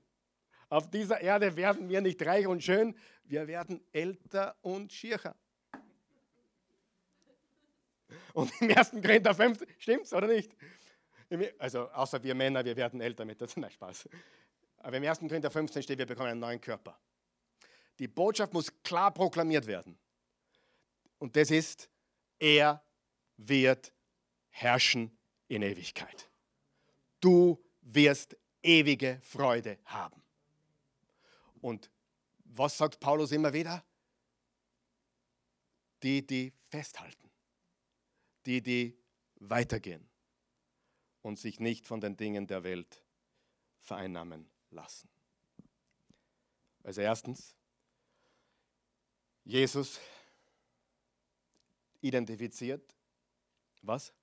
auf 0.67 0.89
dieser 0.89 1.21
Erde 1.21 1.55
werden 1.55 1.87
wir 1.87 2.01
nicht 2.01 2.21
reich 2.25 2.45
und 2.45 2.61
schön, 2.61 2.93
wir 3.23 3.47
werden 3.47 3.81
älter 3.93 4.57
und 4.61 4.91
schircher. 4.91 5.37
Und 8.33 8.51
im 8.61 8.75
1. 8.75 8.91
Korinther 8.91 9.33
5, 9.33 9.65
stimmt's 9.77 10.13
oder 10.13 10.27
nicht? 10.27 10.55
Also 11.59 11.89
außer 11.89 12.21
wir 12.23 12.33
Männer, 12.35 12.65
wir 12.65 12.75
werden 12.75 13.01
älter 13.01 13.25
mit 13.25 13.39
das. 13.41 13.55
Nein, 13.57 13.71
Spaß. 13.71 14.09
Aber 14.77 14.97
im 14.97 15.03
1. 15.03 15.19
Korinther 15.19 15.51
15 15.51 15.83
steht, 15.83 15.99
wir 15.99 16.05
bekommen 16.05 16.29
einen 16.29 16.39
neuen 16.39 16.61
Körper. 16.61 16.97
Die 17.99 18.07
Botschaft 18.07 18.53
muss 18.53 18.71
klar 18.81 19.13
proklamiert 19.13 19.67
werden. 19.67 19.97
Und 21.17 21.35
das 21.35 21.51
ist, 21.51 21.89
er 22.39 22.81
wird 23.37 23.91
herrschen 24.49 25.17
in 25.47 25.61
Ewigkeit. 25.61 26.29
Du 27.19 27.61
wirst 27.81 28.37
ewige 28.63 29.19
Freude 29.21 29.77
haben. 29.85 30.21
Und 31.61 31.89
was 32.45 32.77
sagt 32.77 32.99
Paulus 32.99 33.31
immer 33.31 33.51
wieder? 33.51 33.83
Die, 36.01 36.25
die 36.25 36.53
festhalten 36.69 37.28
die, 38.49 38.61
die 38.63 38.97
weitergehen 39.35 40.09
und 41.21 41.37
sich 41.37 41.59
nicht 41.59 41.85
von 41.85 42.01
den 42.01 42.17
Dingen 42.17 42.47
der 42.47 42.63
Welt 42.63 43.03
vereinnahmen 43.79 44.49
lassen. 44.71 45.07
Also 46.83 47.01
erstens, 47.01 47.55
Jesus 49.43 49.99
identifiziert 52.01 52.95
was? 53.83 54.13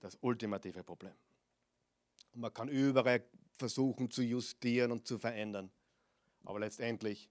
Das 0.00 0.16
ultimative 0.22 0.82
Problem. 0.82 1.14
Und 2.32 2.40
man 2.40 2.54
kann 2.54 2.68
überall 2.68 3.24
versuchen 3.52 4.10
zu 4.10 4.22
justieren 4.22 4.90
und 4.90 5.06
zu 5.06 5.18
verändern, 5.18 5.70
aber 6.44 6.60
letztendlich 6.60 7.30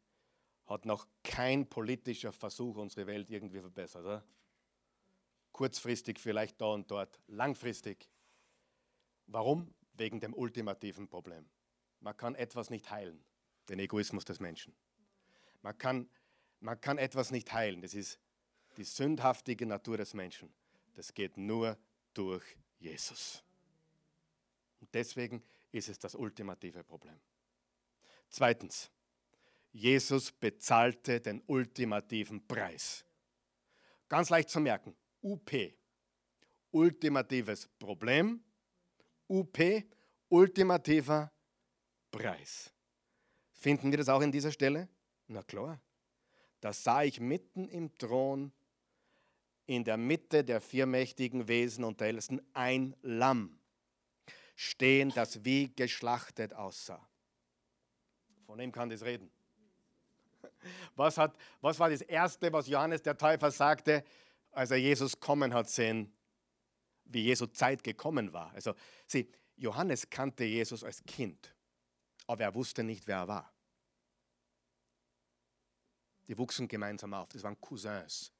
hat 0.68 0.86
noch 0.86 1.08
kein 1.24 1.68
politischer 1.68 2.32
Versuch 2.32 2.78
unsere 2.78 3.08
Welt 3.08 3.30
irgendwie 3.30 3.60
verbessert. 3.60 4.04
Oder? 4.04 4.24
Kurzfristig 5.56 6.20
vielleicht 6.20 6.60
da 6.60 6.66
und 6.66 6.92
dort, 6.92 7.18
langfristig 7.28 8.10
Warum? 9.28 9.74
Wegen 9.94 10.20
dem 10.20 10.34
ultimativen 10.34 11.08
Problem. 11.08 11.50
Man 12.02 12.18
kann 12.18 12.36
etwas 12.36 12.70
nicht 12.70 12.92
heilen, 12.92 13.24
den 13.70 13.80
Egoismus 13.80 14.26
des 14.26 14.42
Menschen. 14.42 14.76
Man 15.62 15.78
kann, 15.78 16.10
man 16.60 16.80
kann 16.82 16.98
etwas 16.98 17.32
nicht 17.32 17.54
heilen, 17.54 17.82
das 17.82 17.94
ist 17.94 18.20
die 18.76 18.84
sündhaftige 18.84 19.66
Natur 19.66 19.96
des 19.96 20.14
Menschen. 20.14 20.54
Das 20.96 21.14
geht 21.14 21.38
nur 21.38 21.78
durch 22.14 22.44
Jesus. 22.78 23.42
Und 24.82 24.94
deswegen 24.94 25.42
ist 25.72 25.88
es 25.88 25.98
das 25.98 26.16
ultimative 26.16 26.84
Problem. 26.84 27.18
Zweitens, 28.28 28.92
Jesus 29.72 30.34
bezahlte 30.34 31.22
den 31.22 31.42
ultimativen 31.48 32.46
Preis. 32.46 33.06
Ganz 34.10 34.30
leicht 34.30 34.50
zu 34.50 34.60
merken, 34.60 34.94
UP, 35.26 35.52
ultimatives 36.72 37.68
Problem, 37.80 38.44
UP, 39.28 39.58
ultimativer 40.30 41.32
Preis. 42.12 42.72
Finden 43.52 43.90
wir 43.90 43.98
das 43.98 44.08
auch 44.08 44.22
in 44.22 44.32
dieser 44.32 44.52
Stelle? 44.52 44.88
Na 45.28 45.42
klar. 45.42 45.82
Da 46.62 46.72
sah 46.72 47.02
ich 47.02 47.20
mitten 47.20 47.68
im 47.70 47.98
Thron, 47.98 48.52
in 49.66 49.84
der 49.84 49.98
Mitte 49.98 50.44
der 50.44 50.62
vier 50.62 50.86
mächtigen 50.86 51.48
Wesen 51.48 51.84
und 51.84 52.00
der 52.00 52.10
Ältesten, 52.10 52.40
ein 52.54 52.96
Lamm 53.02 53.60
stehen, 54.56 55.10
das 55.10 55.44
wie 55.44 55.74
geschlachtet 55.76 56.54
aussah. 56.54 57.04
Von 58.46 58.60
wem 58.60 58.72
kann 58.72 58.92
das 58.92 59.04
reden? 59.04 59.32
Was, 60.96 61.18
hat, 61.18 61.36
was 61.62 61.80
war 61.80 61.90
das 61.90 62.02
Erste, 62.02 62.52
was 62.54 62.68
Johannes 62.68 63.02
der 63.02 63.18
Täufer 63.18 63.52
sagte, 63.52 64.04
als 64.56 64.72
er 64.72 64.78
Jesus 64.78 65.20
kommen 65.20 65.54
hat 65.54 65.70
sehen, 65.70 66.12
wie 67.06 67.24
Jesu 67.24 67.46
Zeit 67.48 67.84
gekommen 67.84 68.34
war? 68.34 68.52
Also, 68.54 68.74
sieh, 69.06 69.30
Johannes 69.58 70.10
kannte 70.10 70.44
Jesus 70.44 70.84
als 70.84 71.04
Kind, 71.04 71.56
aber 72.28 72.44
er 72.44 72.56
wusste 72.56 72.84
nicht, 72.84 73.08
wer 73.08 73.18
er 73.18 73.28
war. 73.28 73.54
Die 76.28 76.38
wuchsen 76.38 76.68
gemeinsam 76.68 77.14
auf, 77.14 77.30
das 77.30 77.44
waren 77.44 77.60
Cousins. 77.62 78.32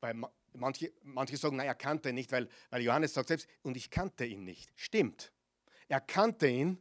Weil 0.00 0.14
manche, 0.52 0.92
manche 1.02 1.36
sagen, 1.36 1.56
nein, 1.56 1.66
er 1.66 1.74
kannte 1.74 2.10
ihn 2.10 2.14
nicht, 2.14 2.32
weil, 2.32 2.48
weil 2.70 2.82
Johannes 2.82 3.14
sagt 3.14 3.28
selbst, 3.28 3.48
und 3.62 3.76
ich 3.76 3.90
kannte 3.90 4.24
ihn 4.24 4.44
nicht. 4.44 4.70
Stimmt. 4.76 5.32
Er 5.88 6.00
kannte 6.00 6.48
ihn, 6.48 6.78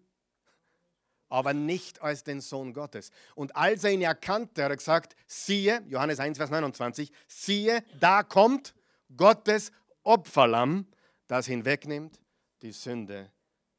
aber 1.29 1.53
nicht 1.53 2.01
als 2.01 2.23
den 2.23 2.41
Sohn 2.41 2.73
Gottes. 2.73 3.11
Und 3.35 3.55
als 3.55 3.83
er 3.83 3.91
ihn 3.91 4.01
erkannte, 4.01 4.63
hat 4.63 4.71
er 4.71 4.77
gesagt, 4.77 5.15
siehe, 5.27 5.83
Johannes 5.87 6.19
1, 6.19 6.37
Vers 6.37 6.49
29, 6.49 7.11
siehe, 7.27 7.83
da 7.99 8.23
kommt 8.23 8.73
Gottes 9.15 9.71
Opferlamm, 10.03 10.87
das 11.27 11.45
hinwegnimmt 11.45 12.19
die 12.61 12.71
Sünde 12.71 13.31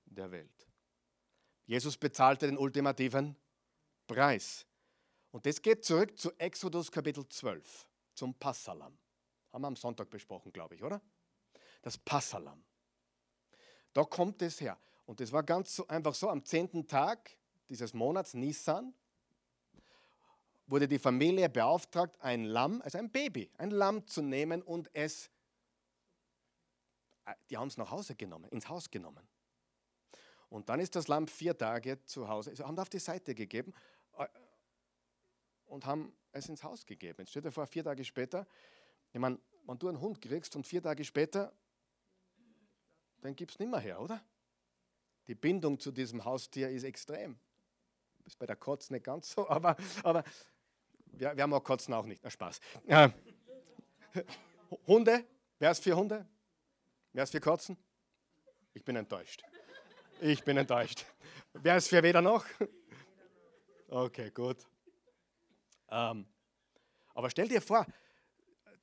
der 0.06 0.30
Welt. 0.30 0.68
Jesus 1.66 1.96
bezahlte 1.96 2.46
den 2.46 2.58
ultimativen 2.58 3.36
Preis. 4.06 4.66
Und 5.30 5.46
das 5.46 5.62
geht 5.62 5.84
zurück 5.84 6.18
zu 6.18 6.32
Exodus 6.38 6.90
Kapitel 6.90 7.28
12, 7.28 7.88
zum 8.14 8.34
Passalam. 8.34 8.96
Haben 9.52 9.62
wir 9.62 9.68
am 9.68 9.76
Sonntag 9.76 10.10
besprochen, 10.10 10.52
glaube 10.52 10.74
ich, 10.74 10.82
oder? 10.82 11.00
Das 11.82 11.96
Passalam. 11.96 12.62
Da 13.92 14.04
kommt 14.04 14.42
es 14.42 14.60
her. 14.60 14.78
Und 15.06 15.20
das 15.20 15.32
war 15.32 15.42
ganz 15.42 15.74
so, 15.74 15.86
einfach 15.88 16.14
so, 16.14 16.28
am 16.28 16.44
zehnten 16.44 16.86
Tag 16.86 17.36
dieses 17.70 17.94
Monats, 17.94 18.34
Nissan, 18.34 18.92
wurde 20.66 20.86
die 20.86 20.98
Familie 20.98 21.48
beauftragt, 21.48 22.20
ein 22.20 22.44
Lamm, 22.44 22.82
also 22.82 22.98
ein 22.98 23.10
Baby, 23.10 23.50
ein 23.58 23.70
Lamm 23.70 24.06
zu 24.06 24.22
nehmen 24.22 24.62
und 24.62 24.90
es, 24.92 25.30
äh, 27.24 27.34
die 27.48 27.56
haben 27.56 27.68
es 27.68 27.76
nach 27.76 27.90
Hause 27.90 28.14
genommen, 28.14 28.50
ins 28.50 28.68
Haus 28.68 28.90
genommen. 28.90 29.26
Und 30.48 30.68
dann 30.68 30.80
ist 30.80 30.94
das 30.96 31.08
Lamm 31.08 31.26
vier 31.28 31.56
Tage 31.56 32.04
zu 32.04 32.28
Hause, 32.28 32.50
also 32.50 32.66
haben 32.66 32.74
es 32.74 32.80
auf 32.80 32.88
die 32.88 32.98
Seite 32.98 33.34
gegeben 33.34 33.72
äh, 34.18 34.26
und 35.66 35.86
haben 35.86 36.12
es 36.32 36.48
ins 36.48 36.62
Haus 36.62 36.84
gegeben. 36.84 37.16
Jetzt 37.20 37.30
stell 37.30 37.42
dir 37.42 37.52
vor, 37.52 37.66
vier 37.66 37.84
Tage 37.84 38.04
später, 38.04 38.46
ich 39.12 39.20
meine, 39.20 39.38
wenn 39.66 39.78
du 39.78 39.88
einen 39.88 40.00
Hund 40.00 40.20
kriegst 40.20 40.54
und 40.56 40.66
vier 40.66 40.82
Tage 40.82 41.04
später, 41.04 41.52
dann 43.20 43.36
gibt 43.36 43.52
es 43.52 43.58
nicht 43.58 43.70
mehr 43.70 43.80
her, 43.80 44.00
oder? 44.00 44.22
Die 45.26 45.34
Bindung 45.34 45.78
zu 45.78 45.92
diesem 45.92 46.24
Haustier 46.24 46.70
ist 46.70 46.84
extrem. 46.84 47.38
Ist 48.30 48.38
bei 48.38 48.46
der 48.46 48.54
Kotz 48.54 48.90
nicht 48.90 49.04
ganz 49.04 49.32
so, 49.32 49.48
aber, 49.50 49.76
aber 50.04 50.22
wir, 51.06 51.36
wir 51.36 51.42
haben 51.42 51.52
auch 51.52 51.64
Kotzen 51.64 51.92
auch 51.92 52.06
nicht. 52.06 52.22
Na, 52.22 52.30
Spaß. 52.30 52.60
Äh, 52.86 53.08
Hunde? 54.86 55.24
Wer 55.58 55.72
ist 55.72 55.82
für 55.82 55.96
Hunde? 55.96 56.24
Wer 57.12 57.24
ist 57.24 57.32
für 57.32 57.40
Kotzen? 57.40 57.76
Ich 58.72 58.84
bin 58.84 58.94
enttäuscht. 58.94 59.42
Ich 60.20 60.44
bin 60.44 60.56
enttäuscht. 60.56 61.04
Wer 61.54 61.76
ist 61.76 61.88
für 61.88 62.04
weder 62.04 62.22
noch? 62.22 62.46
Okay, 63.88 64.30
gut. 64.30 64.58
Ähm, 65.90 66.24
aber 67.12 67.30
stell 67.30 67.48
dir 67.48 67.60
vor, 67.60 67.84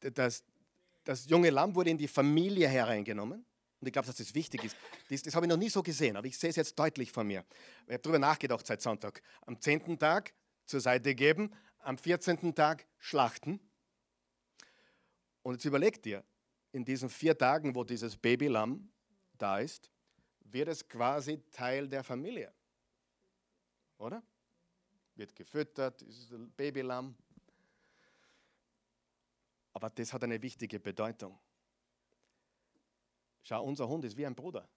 das, 0.01 0.43
das 1.05 1.29
junge 1.29 1.51
Lamm 1.51 1.73
wurde 1.73 1.91
in 1.91 1.97
die 1.97 2.09
Familie 2.09 2.67
hereingenommen. 2.67 3.45
Und 3.79 3.87
ich 3.87 3.93
glaube, 3.93 4.07
dass 4.07 4.15
das 4.15 4.33
wichtig 4.33 4.63
ist. 4.63 4.75
Das, 5.09 5.21
das 5.21 5.35
habe 5.35 5.45
ich 5.45 5.49
noch 5.49 5.57
nie 5.57 5.69
so 5.69 5.83
gesehen, 5.83 6.17
aber 6.17 6.27
ich 6.27 6.37
sehe 6.37 6.49
es 6.49 6.55
jetzt 6.55 6.77
deutlich 6.77 7.11
vor 7.11 7.23
mir. 7.23 7.45
Ich 7.85 7.93
habe 7.93 7.99
darüber 7.99 8.19
nachgedacht 8.19 8.65
seit 8.65 8.81
Sonntag. 8.81 9.21
Am 9.45 9.59
10. 9.59 9.99
Tag 9.99 10.33
zur 10.65 10.81
Seite 10.81 11.13
geben, 11.13 11.53
am 11.79 11.97
14. 11.97 12.55
Tag 12.55 12.87
schlachten. 12.97 13.59
Und 15.43 15.53
jetzt 15.53 15.65
überleg 15.65 16.01
dir, 16.01 16.23
in 16.71 16.83
diesen 16.83 17.09
vier 17.09 17.37
Tagen, 17.37 17.75
wo 17.75 17.83
dieses 17.83 18.17
Babylamm 18.17 18.91
da 19.37 19.59
ist, 19.59 19.89
wird 20.41 20.67
es 20.69 20.87
quasi 20.87 21.41
Teil 21.51 21.87
der 21.87 22.03
Familie. 22.03 22.53
Oder? 23.97 24.23
Wird 25.15 25.35
gefüttert, 25.35 26.01
ist 26.01 26.31
ein 26.31 26.51
Babylamm. 26.51 27.15
Aber 29.73 29.89
das 29.89 30.11
hat 30.13 30.23
eine 30.23 30.41
wichtige 30.41 30.79
Bedeutung. 30.79 31.37
Schau, 33.47 33.63
unser 33.63 33.87
Hund 33.87 34.03
ist 34.03 34.17
wie 34.17 34.25
ein 34.25 34.35
Bruder. 34.35 34.67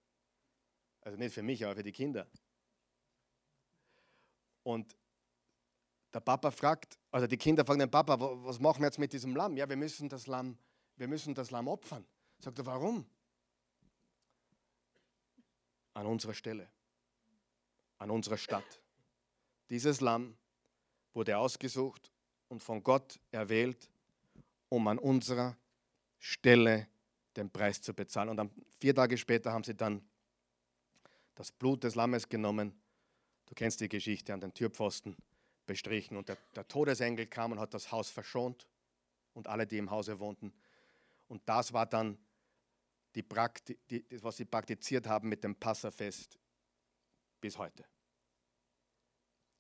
Also 1.01 1.19
nicht 1.19 1.35
für 1.35 1.43
mich, 1.43 1.65
aber 1.65 1.75
für 1.75 1.83
die 1.83 1.91
Kinder. 1.91 2.29
Und 4.63 4.97
der 6.15 6.21
Papa 6.21 6.53
fragt, 6.53 6.97
also 7.11 7.27
die 7.27 7.37
Kinder 7.37 7.65
fragen 7.65 7.81
den 7.81 7.91
Papa, 7.91 8.17
was 8.21 8.61
machen 8.61 8.81
wir 8.81 8.87
jetzt 8.87 9.01
mit 9.01 9.13
diesem 9.13 9.35
Lamm? 9.35 9.57
Ja, 9.57 9.69
wir 9.69 9.77
müssen 9.77 10.09
das 10.09 10.29
Lamm, 10.29 10.57
wir 10.95 11.09
müssen 11.09 11.35
das 11.35 11.51
Lamm 11.51 11.67
opfern. 11.67 12.07
Sagt 12.39 12.59
er, 12.61 12.67
warum? 12.67 13.05
An 15.95 16.07
unserer 16.07 16.35
Stelle, 16.35 16.71
an 17.99 18.13
unserer 18.13 18.37
Stadt. 18.37 18.81
Dieses 19.69 20.01
Lamm 20.01 20.37
wurde 21.13 21.37
ausgesucht 21.37 22.13
und 22.47 22.63
von 22.63 22.85
Gott 22.85 23.19
erwählt, 23.33 23.91
um 24.69 24.87
an 24.87 24.99
unserer 25.01 25.57
Stelle 26.21 26.85
zu 26.85 26.89
den 27.37 27.51
Preis 27.51 27.81
zu 27.81 27.95
bezahlen. 27.95 28.29
Und 28.29 28.37
dann, 28.37 28.51
vier 28.79 28.95
Tage 28.95 29.16
später 29.16 29.53
haben 29.53 29.64
sie 29.64 29.75
dann 29.75 30.03
das 31.35 31.53
Blut 31.53 31.85
des 31.85 31.95
Lammes 31.95 32.29
genommen. 32.29 32.81
Du 33.47 33.55
kennst 33.55 33.81
die 33.81 33.88
Geschichte 33.88 34.35
an 34.35 34.40
den 34.40 34.53
Türpfosten 34.53 35.16
bestrichen. 35.66 36.16
Und 36.16 36.29
der, 36.29 36.37
der 36.55 36.66
Todesengel 36.66 37.27
kam 37.27 37.53
und 37.53 37.61
hat 37.61 37.75
das 37.75 37.93
Haus 37.93 38.11
verschont 38.11 38.66
und 39.35 39.47
alle, 39.47 39.66
die 39.66 39.79
im 39.79 39.90
Hause 39.90 40.19
wohnten. 40.19 40.53
Und 41.29 41.43
das 41.49 41.73
war 41.73 41.87
dann 41.87 42.19
die 43.14 43.23
Prakti 43.23 43.79
die, 43.90 44.05
was 44.23 44.37
sie 44.37 44.45
praktiziert 44.45 45.07
haben 45.07 45.29
mit 45.29 45.43
dem 45.45 45.55
Passafest 45.55 46.38
bis 47.40 47.57
heute. 47.59 47.85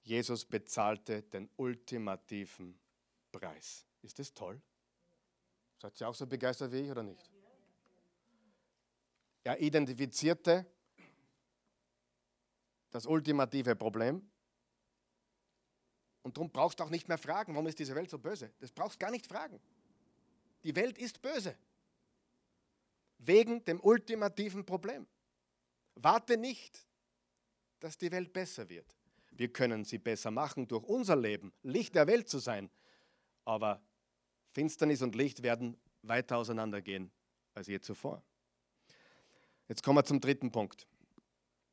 Jesus 0.02 0.44
bezahlte 0.44 1.22
den 1.22 1.48
ultimativen 1.56 2.78
Preis. 3.30 3.86
Ist 4.02 4.18
das 4.18 4.32
toll? 4.32 4.60
Seid 5.78 6.00
ihr 6.00 6.08
auch 6.08 6.14
so 6.14 6.26
begeistert 6.26 6.72
wie 6.72 6.80
ich 6.80 6.90
oder 6.90 7.02
nicht? 7.02 7.30
Er 9.42 9.60
identifizierte 9.60 10.66
das 12.90 13.06
ultimative 13.06 13.76
Problem. 13.76 14.28
Und 16.22 16.36
darum 16.36 16.50
brauchst 16.50 16.80
du 16.80 16.84
auch 16.84 16.90
nicht 16.90 17.08
mehr 17.08 17.18
fragen, 17.18 17.54
warum 17.54 17.66
ist 17.66 17.78
diese 17.78 17.94
Welt 17.94 18.10
so 18.10 18.18
böse. 18.18 18.52
Das 18.58 18.72
brauchst 18.72 19.00
du 19.00 19.04
gar 19.04 19.10
nicht 19.10 19.26
fragen. 19.26 19.60
Die 20.64 20.76
Welt 20.76 20.98
ist 20.98 21.22
böse. 21.22 21.56
Wegen 23.18 23.64
dem 23.64 23.80
ultimativen 23.80 24.64
Problem. 24.66 25.06
Warte 25.94 26.36
nicht, 26.36 26.86
dass 27.78 27.96
die 27.96 28.10
Welt 28.10 28.32
besser 28.32 28.68
wird. 28.68 28.96
Wir 29.30 29.50
können 29.50 29.84
sie 29.84 29.98
besser 29.98 30.30
machen 30.30 30.68
durch 30.68 30.84
unser 30.84 31.16
Leben, 31.16 31.52
Licht 31.62 31.94
der 31.94 32.06
Welt 32.06 32.28
zu 32.28 32.38
sein. 32.38 32.70
Aber 33.44 33.82
Finsternis 34.52 35.00
und 35.00 35.14
Licht 35.14 35.42
werden 35.42 35.78
weiter 36.02 36.36
auseinandergehen 36.36 37.10
als 37.54 37.66
je 37.68 37.80
zuvor. 37.80 38.22
Jetzt 39.70 39.84
kommen 39.84 39.98
wir 39.98 40.04
zum 40.04 40.20
dritten 40.20 40.50
Punkt. 40.50 40.88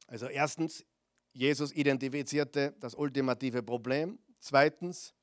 Also 0.06 0.28
erstens, 0.28 0.86
Jesus 1.34 1.72
identifizierte 1.72 2.76
das 2.80 2.94
ultimative 2.94 3.64
Problem. 3.64 4.20
Zweitens, 4.38 5.16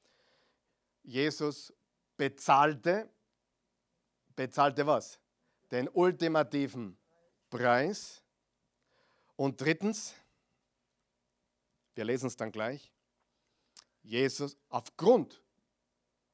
Jesus 1.04 1.72
bezahlte, 2.16 3.08
bezahlte 4.34 4.88
was? 4.88 5.20
Den 5.70 5.88
ultimativen 5.88 6.98
Preis. 7.48 8.24
Und 9.36 9.60
drittens, 9.60 10.12
wir 11.94 12.04
lesen 12.04 12.26
es 12.26 12.34
dann 12.34 12.50
gleich, 12.50 12.92
Jesus 14.02 14.56
aufgrund, 14.68 15.40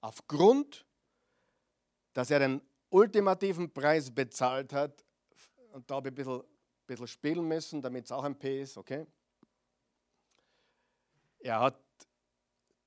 aufgrund, 0.01 0.87
dass 2.15 2.31
er 2.31 2.39
den 2.39 2.63
ultimativen 2.89 3.71
Preis 3.71 4.11
bezahlt 4.11 4.73
hat, 4.73 5.05
und 5.73 5.91
da 5.91 5.97
habe 5.97 6.09
ich 6.09 6.13
ein 6.13 6.15
bisschen, 6.15 6.43
bisschen 6.87 7.07
spielen 7.07 7.47
müssen, 7.47 7.83
damit 7.83 8.05
es 8.05 8.13
auch 8.13 8.25
ein 8.25 8.39
P 8.39 8.63
ist, 8.63 8.77
okay? 8.77 9.07
Er 11.39 11.61
hat 11.61 11.81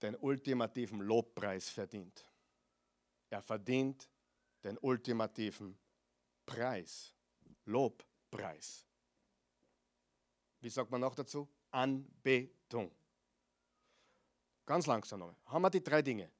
den 0.01 0.15
ultimativen 0.17 1.01
Lobpreis 1.01 1.69
verdient. 1.69 2.23
Er 3.29 3.41
verdient 3.41 4.09
den 4.63 4.77
ultimativen 4.77 5.77
Preis, 6.45 7.15
Lobpreis. 7.65 8.85
Wie 10.59 10.69
sagt 10.69 10.91
man 10.91 11.01
noch 11.01 11.15
dazu? 11.15 11.49
Anbetung. 11.71 12.91
Ganz 14.65 14.85
langsam 14.85 15.19
noch. 15.19 15.35
Haben 15.45 15.61
wir 15.61 15.69
die 15.69 15.83
drei 15.83 16.01
Dinge. 16.01 16.31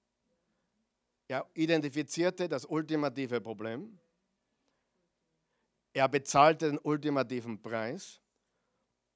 Er 1.27 1.49
identifizierte 1.53 2.47
das 2.47 2.65
ultimative 2.65 3.41
Problem. 3.41 3.99
Er 5.93 6.09
bezahlte 6.09 6.67
den 6.67 6.79
ultimativen 6.79 7.61
Preis. 7.61 8.19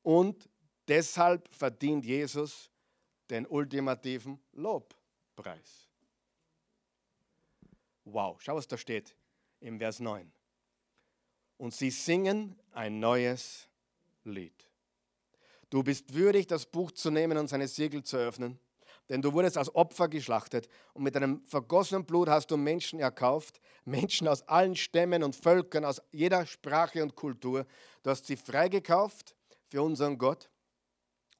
Und 0.03 0.49
deshalb 0.87 1.53
verdient 1.53 2.05
Jesus 2.05 2.69
den 3.29 3.45
ultimativen 3.45 4.39
Lobpreis. 4.53 5.89
Wow, 8.05 8.41
schau, 8.41 8.55
was 8.55 8.67
da 8.67 8.77
steht 8.77 9.15
im 9.59 9.79
Vers 9.79 9.99
9. 9.99 10.31
Und 11.57 11.73
sie 11.73 11.89
singen 11.89 12.57
ein 12.71 12.99
neues 12.99 13.67
Lied. 14.23 14.53
Du 15.69 15.83
bist 15.83 16.13
würdig, 16.13 16.47
das 16.47 16.65
Buch 16.65 16.91
zu 16.91 17.11
nehmen 17.11 17.37
und 17.37 17.49
seine 17.49 17.67
Siegel 17.67 18.03
zu 18.03 18.15
öffnen, 18.17 18.59
denn 19.09 19.21
du 19.21 19.33
wurdest 19.33 19.57
als 19.57 19.73
Opfer 19.73 20.07
geschlachtet 20.07 20.67
und 20.93 21.03
mit 21.03 21.15
deinem 21.15 21.41
vergossenen 21.45 22.05
Blut 22.05 22.29
hast 22.29 22.51
du 22.51 22.57
Menschen 22.57 22.99
erkauft, 22.99 23.61
Menschen 23.85 24.27
aus 24.27 24.47
allen 24.47 24.75
Stämmen 24.75 25.23
und 25.23 25.35
Völkern, 25.35 25.85
aus 25.85 26.01
jeder 26.11 26.45
Sprache 26.45 27.01
und 27.01 27.15
Kultur. 27.15 27.65
Du 28.03 28.09
hast 28.09 28.25
sie 28.25 28.35
freigekauft 28.35 29.35
für 29.69 29.81
unseren 29.81 30.17
Gott 30.17 30.49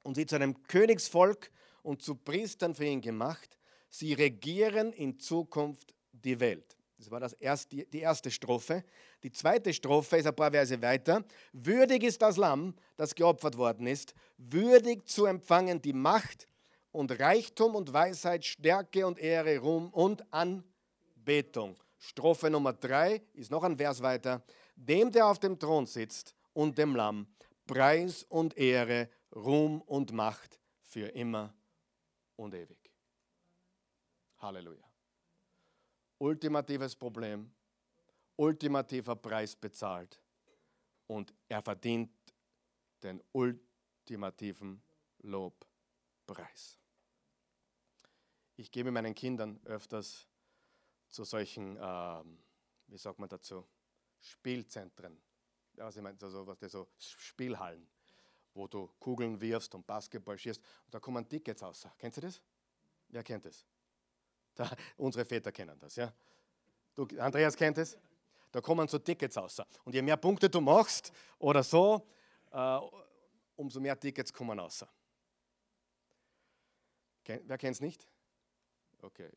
und 0.02 0.14
sie 0.14 0.26
zu 0.26 0.36
einem 0.36 0.62
Königsvolk 0.64 1.50
und 1.82 2.02
zu 2.02 2.14
Priestern 2.14 2.74
für 2.74 2.86
ihn 2.86 3.00
gemacht. 3.00 3.58
Sie 3.90 4.12
regieren 4.14 4.92
in 4.92 5.18
Zukunft 5.18 5.94
die 6.12 6.40
Welt. 6.40 6.76
Das 6.98 7.10
war 7.10 7.20
das 7.20 7.32
erste, 7.34 7.76
die 7.86 8.00
erste 8.00 8.30
Strophe. 8.30 8.82
Die 9.22 9.30
zweite 9.30 9.72
Strophe 9.72 10.16
ist 10.16 10.26
ein 10.26 10.34
paar 10.34 10.50
Verse 10.50 10.82
weiter. 10.82 11.24
Würdig 11.52 12.02
ist 12.02 12.20
das 12.20 12.36
Lamm, 12.36 12.74
das 12.96 13.14
geopfert 13.14 13.56
worden 13.56 13.86
ist, 13.86 14.14
würdig 14.36 15.06
zu 15.06 15.26
empfangen 15.26 15.80
die 15.80 15.92
Macht 15.92 16.48
und 16.98 17.12
Reichtum 17.20 17.76
und 17.76 17.92
Weisheit, 17.92 18.44
Stärke 18.44 19.06
und 19.06 19.20
Ehre, 19.20 19.58
Ruhm 19.58 19.88
und 19.90 20.24
Anbetung. 20.32 21.76
Strophe 21.96 22.50
Nummer 22.50 22.72
drei 22.72 23.22
ist 23.34 23.52
noch 23.52 23.62
ein 23.62 23.76
Vers 23.76 24.02
weiter. 24.02 24.42
Dem, 24.74 25.12
der 25.12 25.26
auf 25.28 25.38
dem 25.38 25.56
Thron 25.56 25.86
sitzt 25.86 26.34
und 26.54 26.76
dem 26.76 26.96
Lamm, 26.96 27.28
Preis 27.68 28.24
und 28.24 28.56
Ehre, 28.56 29.08
Ruhm 29.32 29.80
und 29.82 30.12
Macht 30.12 30.58
für 30.82 31.06
immer 31.06 31.54
und 32.34 32.52
ewig. 32.54 32.90
Halleluja 34.38 34.88
ultimatives 36.18 36.96
Problem, 36.96 37.48
ultimativer 38.36 39.14
Preis 39.14 39.54
bezahlt 39.54 40.20
und 41.06 41.32
er 41.48 41.62
verdient 41.62 42.10
den 43.04 43.22
ultimativen 43.30 44.82
Lobpreis. 45.18 46.78
Ich 48.58 48.72
gebe 48.72 48.90
meinen 48.90 49.14
Kindern 49.14 49.60
öfters 49.66 50.26
zu 51.06 51.22
solchen, 51.22 51.76
äh, 51.76 52.24
wie 52.88 52.98
sagt 52.98 53.20
man 53.20 53.28
dazu, 53.28 53.64
Spielzentren. 54.18 55.16
Was 55.74 55.94
ich 55.94 56.02
meine, 56.02 56.18
also, 56.20 56.44
was 56.44 56.58
das 56.58 56.72
so 56.72 56.88
Spielhallen, 56.98 57.88
wo 58.54 58.66
du 58.66 58.88
Kugeln 58.98 59.40
wirfst 59.40 59.72
und 59.76 59.86
Basketball 59.86 60.36
schießt. 60.36 60.60
Und 60.86 60.92
da 60.92 60.98
kommen 60.98 61.28
Tickets 61.28 61.62
raus. 61.62 61.86
Kennt 61.96 62.16
ihr 62.18 62.22
das? 62.22 62.42
Wer 63.06 63.22
kennt 63.22 63.44
das? 63.44 63.64
Da, 64.56 64.68
unsere 64.96 65.24
Väter 65.24 65.52
kennen 65.52 65.78
das, 65.78 65.94
ja. 65.94 66.12
Du, 66.96 67.06
Andreas 67.20 67.56
kennt 67.56 67.78
es? 67.78 67.96
Da 68.50 68.60
kommen 68.60 68.88
so 68.88 68.98
Tickets 68.98 69.36
raus. 69.36 69.62
Und 69.84 69.94
je 69.94 70.02
mehr 70.02 70.16
Punkte 70.16 70.50
du 70.50 70.60
machst 70.60 71.12
oder 71.38 71.62
so, 71.62 72.04
äh, 72.50 72.80
umso 73.54 73.78
mehr 73.78 73.98
Tickets 73.98 74.32
kommen 74.32 74.58
raus. 74.58 74.84
Wer 77.24 77.56
kennt 77.56 77.76
es 77.76 77.80
nicht? 77.80 78.04
Okay, 79.00 79.28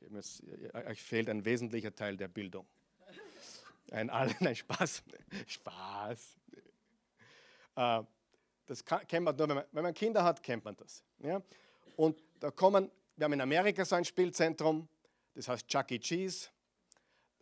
euch 0.88 1.02
fehlt 1.02 1.30
ein 1.30 1.46
wesentlicher 1.46 1.94
Teil 1.94 2.18
der 2.18 2.28
Bildung. 2.28 2.66
Ein, 3.92 4.08
nein, 4.40 4.56
Spaß. 4.56 5.04
Spaß. 5.48 6.38
Äh, 7.76 8.04
das 8.66 8.86
kennt 8.86 9.26
man 9.26 9.36
nur, 9.36 9.50
wenn 9.50 9.56
man, 9.56 9.66
wenn 9.72 9.84
man, 9.84 9.94
Kinder 9.94 10.24
hat, 10.24 10.42
kennt 10.42 10.64
man 10.64 10.76
das. 10.76 11.04
Ja? 11.20 11.42
Und 11.96 12.24
da 12.40 12.52
kommen, 12.52 12.90
wir 13.18 13.26
haben 13.26 13.34
in 13.34 13.42
Amerika 13.42 13.84
so 13.84 13.96
ein 13.96 14.06
Spielzentrum, 14.06 14.88
das 15.36 15.48
heißt 15.48 15.68
Chuck 15.68 15.92
E. 15.92 16.00
Cheese. 16.00 16.50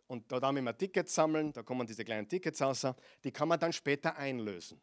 Und 0.08 0.30
da 0.32 0.40
haben 0.40 0.64
wir 0.64 0.76
Tickets 0.76 1.14
sammeln, 1.14 1.52
da 1.52 1.62
kommen 1.62 1.86
diese 1.86 2.04
kleinen 2.04 2.28
Tickets 2.28 2.60
raus, 2.60 2.84
die 3.22 3.30
kann 3.30 3.46
man 3.46 3.60
dann 3.60 3.72
später 3.72 4.16
einlösen. 4.16 4.80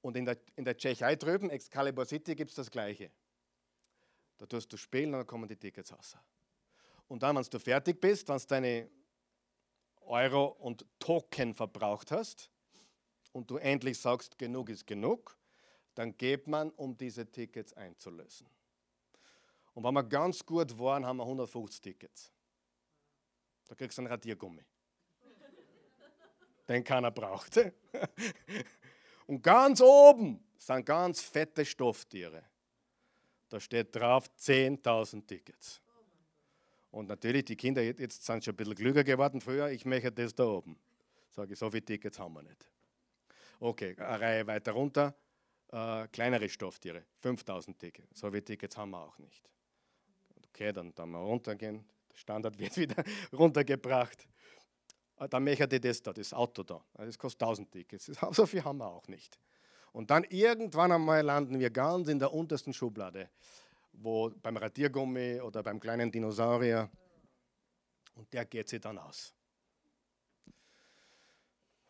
Und 0.00 0.16
in 0.16 0.24
der, 0.24 0.38
in 0.56 0.64
der 0.64 0.76
Tschechei 0.76 1.16
drüben, 1.16 1.50
Excalibur 1.50 2.04
City, 2.04 2.36
gibt 2.36 2.50
es 2.50 2.56
das 2.56 2.70
Gleiche. 2.70 3.10
Da 4.42 4.46
tust 4.46 4.72
du 4.72 4.76
spielen 4.76 5.14
und 5.14 5.20
dann 5.20 5.26
kommen 5.28 5.46
die 5.46 5.54
Tickets 5.54 5.92
raus. 5.92 6.16
Und 7.06 7.22
dann, 7.22 7.36
wenn 7.36 7.44
du 7.44 7.60
fertig 7.60 8.00
bist, 8.00 8.28
wenn 8.28 8.38
du 8.38 8.46
deine 8.48 8.90
Euro 10.00 10.46
und 10.46 10.84
Token 10.98 11.54
verbraucht 11.54 12.10
hast 12.10 12.50
und 13.30 13.48
du 13.48 13.58
endlich 13.58 14.00
sagst, 14.00 14.36
genug 14.36 14.68
ist 14.68 14.84
genug, 14.84 15.38
dann 15.94 16.16
geht 16.18 16.48
man, 16.48 16.70
um 16.70 16.96
diese 16.96 17.24
Tickets 17.24 17.72
einzulösen. 17.74 18.48
Und 19.74 19.84
wenn 19.84 19.94
wir 19.94 20.02
ganz 20.02 20.44
gut 20.44 20.76
waren, 20.76 21.06
haben 21.06 21.18
wir 21.18 21.24
150 21.24 21.80
Tickets. 21.80 22.32
Da 23.68 23.76
kriegst 23.76 23.96
du 23.96 24.02
einen 24.02 24.10
Radiergummi. 24.10 24.64
Den 26.66 26.82
keiner 26.82 27.12
braucht. 27.12 27.60
Und 29.28 29.40
ganz 29.40 29.80
oben 29.80 30.44
sind 30.58 30.84
ganz 30.84 31.20
fette 31.20 31.64
Stofftiere. 31.64 32.42
Da 33.52 33.60
steht 33.60 33.94
drauf 33.94 34.30
10.000 34.38 35.26
Tickets. 35.26 35.82
Und 36.90 37.08
natürlich, 37.08 37.44
die 37.44 37.56
Kinder 37.56 37.82
jetzt 37.82 38.24
sind 38.24 38.42
schon 38.42 38.54
ein 38.54 38.56
bisschen 38.56 38.74
klüger 38.74 39.04
geworden 39.04 39.42
früher. 39.42 39.70
Ich 39.70 39.84
möchte 39.84 40.10
das 40.10 40.34
da 40.34 40.44
oben. 40.44 40.78
Sage 41.30 41.52
ich, 41.52 41.58
so 41.58 41.70
viele 41.70 41.84
Tickets 41.84 42.18
haben 42.18 42.32
wir 42.32 42.42
nicht. 42.42 42.66
Okay, 43.60 43.94
eine 43.98 44.20
Reihe 44.20 44.46
weiter 44.46 44.72
runter. 44.72 45.14
Äh, 45.70 46.08
kleinere 46.08 46.48
Stofftiere, 46.48 47.04
5000 47.20 47.78
Tickets. 47.78 48.20
So 48.20 48.30
viele 48.30 48.42
Tickets 48.42 48.74
haben 48.78 48.92
wir 48.92 49.00
auch 49.02 49.18
nicht. 49.18 49.46
Okay, 50.48 50.72
dann, 50.72 50.94
dann 50.94 51.10
mal 51.10 51.22
runtergehen. 51.22 51.84
Der 52.10 52.16
Standard 52.16 52.58
wird 52.58 52.74
wieder 52.78 53.04
runtergebracht. 53.34 54.26
Ah, 55.16 55.28
dann 55.28 55.44
möchte 55.44 55.76
ich 55.76 55.80
das 55.82 56.02
da, 56.02 56.14
das 56.14 56.32
Auto 56.32 56.62
da. 56.62 56.82
Das 56.94 57.18
kostet 57.18 57.42
1000 57.42 57.70
Tickets. 57.70 58.12
So 58.32 58.46
viel 58.46 58.64
haben 58.64 58.78
wir 58.78 58.88
auch 58.88 59.08
nicht. 59.08 59.38
Und 59.92 60.10
dann 60.10 60.24
irgendwann 60.24 60.90
einmal 60.90 61.22
landen 61.22 61.60
wir 61.60 61.70
ganz 61.70 62.08
in 62.08 62.18
der 62.18 62.32
untersten 62.32 62.72
Schublade, 62.72 63.28
wo 63.92 64.30
beim 64.30 64.56
Radiergummi 64.56 65.40
oder 65.40 65.62
beim 65.62 65.78
kleinen 65.78 66.10
Dinosaurier. 66.10 66.90
Und 68.14 68.32
der 68.32 68.46
geht 68.46 68.68
sich 68.68 68.80
dann 68.80 68.98
aus. 68.98 69.34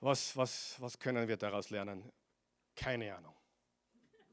Was, 0.01 0.37
was, 0.37 0.77
was 0.81 0.99
können 0.99 1.29
wir 1.29 1.37
daraus 1.37 1.71
lernen? 1.71 2.11
Keine 2.75 3.15
Ahnung. 3.15 3.37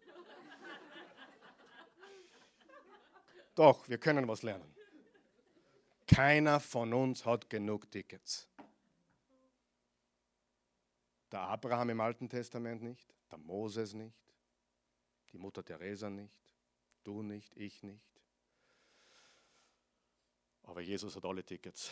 Doch, 3.56 3.88
wir 3.88 4.00
können 4.00 4.28
was 4.28 4.42
lernen. 4.42 4.74
Keiner 6.08 6.60
von 6.60 6.92
uns 6.92 7.24
hat 7.24 7.48
genug 7.52 7.92
Tickets. 7.92 8.48
Der 11.32 11.42
Abraham 11.42 11.92
im 11.92 12.02
Alten 12.02 12.28
Testament 12.28 12.82
nicht, 12.82 13.14
der 13.30 13.38
Moses 13.38 13.94
nicht, 13.94 14.34
die 15.32 15.38
Mutter 15.38 15.64
Teresa 15.64 16.10
nicht, 16.10 16.56
du 17.04 17.22
nicht, 17.22 17.56
ich 17.56 17.84
nicht. 17.84 18.22
Aber 20.64 20.82
Jesus 20.82 21.16
hat 21.16 21.26
alle 21.26 21.44
Tickets. 21.44 21.92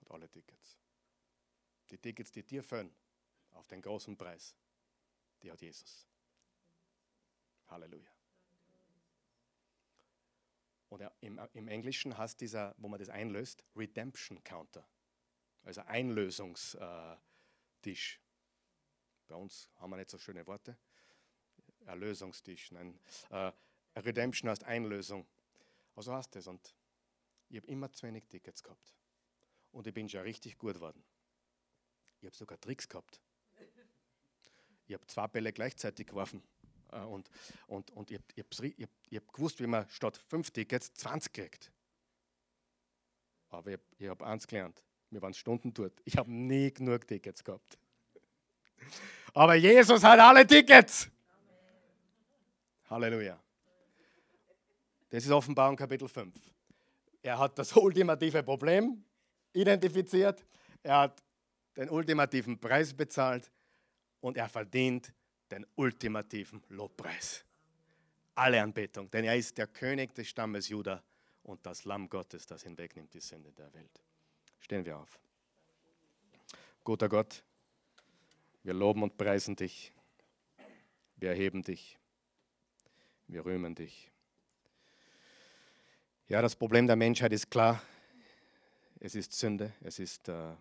Hat 0.00 0.10
alle 0.10 0.28
Tickets. 0.28 0.78
Die 1.90 1.98
Tickets, 1.98 2.32
die 2.32 2.42
dir 2.42 2.62
füllen, 2.62 2.92
auf 3.52 3.66
den 3.68 3.80
großen 3.80 4.16
Preis, 4.16 4.56
die 5.42 5.50
hat 5.50 5.60
Jesus. 5.60 6.06
Halleluja. 7.68 8.10
Und 10.88 11.02
im, 11.20 11.40
im 11.52 11.68
Englischen 11.68 12.16
heißt 12.16 12.40
dieser, 12.40 12.74
wo 12.78 12.88
man 12.88 12.98
das 12.98 13.08
einlöst, 13.08 13.64
Redemption 13.74 14.42
Counter. 14.44 14.86
Also 15.66 15.82
Einlösungstisch. 15.82 18.20
Bei 19.26 19.34
uns 19.34 19.68
haben 19.76 19.90
wir 19.90 19.96
nicht 19.96 20.10
so 20.10 20.18
schöne 20.18 20.46
Worte. 20.46 20.78
Erlösungstisch, 21.86 22.70
nein. 22.70 22.98
Äh, 23.30 23.52
Redemption 23.96 24.48
heißt 24.48 24.64
Einlösung. 24.64 25.26
Also 25.96 26.14
heißt 26.14 26.36
das. 26.36 26.46
Und 26.46 26.74
ich 27.48 27.56
habe 27.56 27.66
immer 27.66 27.92
zu 27.92 28.06
wenig 28.06 28.26
Tickets 28.28 28.62
gehabt. 28.62 28.94
Und 29.72 29.86
ich 29.86 29.94
bin 29.94 30.08
schon 30.08 30.20
richtig 30.20 30.56
gut 30.56 30.74
geworden. 30.74 31.04
Ich 32.20 32.26
habe 32.26 32.36
sogar 32.36 32.60
Tricks 32.60 32.88
gehabt. 32.88 33.20
Ich 34.86 34.94
habe 34.94 35.06
zwei 35.08 35.26
Bälle 35.26 35.52
gleichzeitig 35.52 36.06
geworfen. 36.06 36.44
Äh, 36.92 37.00
und, 37.00 37.28
und, 37.66 37.90
und 37.90 38.12
ich 38.12 38.18
habe 38.18 38.26
hab, 38.38 38.54
hab 39.14 39.32
gewusst, 39.32 39.60
wie 39.60 39.66
man 39.66 39.88
statt 39.90 40.16
fünf 40.16 40.52
Tickets 40.52 40.94
20 40.94 41.32
kriegt. 41.32 41.72
Aber 43.48 43.72
ich, 43.98 44.08
habe 44.08 44.24
eins 44.24 44.46
gelernt. 44.46 44.85
Wir 45.10 45.22
waren 45.22 45.34
Stunden 45.34 45.72
dort. 45.72 46.00
Ich 46.04 46.16
habe 46.16 46.30
nie 46.30 46.72
genug 46.72 47.06
Tickets 47.06 47.42
gehabt. 47.42 47.78
Aber 49.34 49.54
Jesus 49.54 50.02
hat 50.02 50.18
alle 50.18 50.46
Tickets. 50.46 51.08
Halleluja. 52.88 53.38
Das 55.08 55.24
ist 55.24 55.30
Offenbarung 55.30 55.76
Kapitel 55.76 56.08
5. 56.08 56.34
Er 57.22 57.38
hat 57.38 57.58
das 57.58 57.72
ultimative 57.76 58.42
Problem 58.42 59.04
identifiziert. 59.52 60.44
Er 60.82 61.00
hat 61.00 61.22
den 61.76 61.90
ultimativen 61.90 62.58
Preis 62.58 62.94
bezahlt 62.94 63.50
und 64.20 64.36
er 64.36 64.48
verdient 64.48 65.12
den 65.50 65.66
ultimativen 65.74 66.62
Lobpreis. 66.68 67.44
Alle 68.34 68.62
Anbetung, 68.62 69.10
denn 69.10 69.24
er 69.24 69.36
ist 69.36 69.56
der 69.56 69.66
König 69.66 70.14
des 70.14 70.28
Stammes 70.28 70.68
Juda 70.68 71.02
und 71.42 71.64
das 71.64 71.84
Lamm 71.84 72.08
Gottes, 72.08 72.46
das 72.46 72.62
hinwegnimmt 72.62 73.14
die 73.14 73.20
Sünde 73.20 73.52
der 73.52 73.72
Welt. 73.72 74.02
Stehen 74.60 74.84
wir 74.84 74.98
auf. 74.98 75.20
Guter 76.82 77.08
Gott, 77.08 77.42
wir 78.62 78.74
loben 78.74 79.02
und 79.02 79.16
preisen 79.16 79.56
dich. 79.56 79.92
Wir 81.16 81.30
erheben 81.30 81.62
dich. 81.62 81.98
Wir 83.28 83.44
rühmen 83.44 83.74
dich. 83.74 84.10
Ja, 86.28 86.42
das 86.42 86.56
Problem 86.56 86.86
der 86.86 86.96
Menschheit 86.96 87.32
ist 87.32 87.48
klar. 87.48 87.80
Es 88.98 89.14
ist 89.14 89.32
Sünde. 89.32 89.72
Es 89.80 90.00
ist 90.00 90.28
äh, 90.28 90.54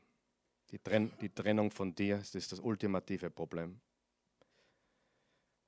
die, 0.70 0.78
Trenn 0.78 1.12
die 1.20 1.30
Trennung 1.30 1.72
von 1.72 1.96
dir. 1.96 2.18
Es 2.18 2.36
ist 2.36 2.52
das 2.52 2.60
ultimative 2.60 3.32
Problem. 3.32 3.80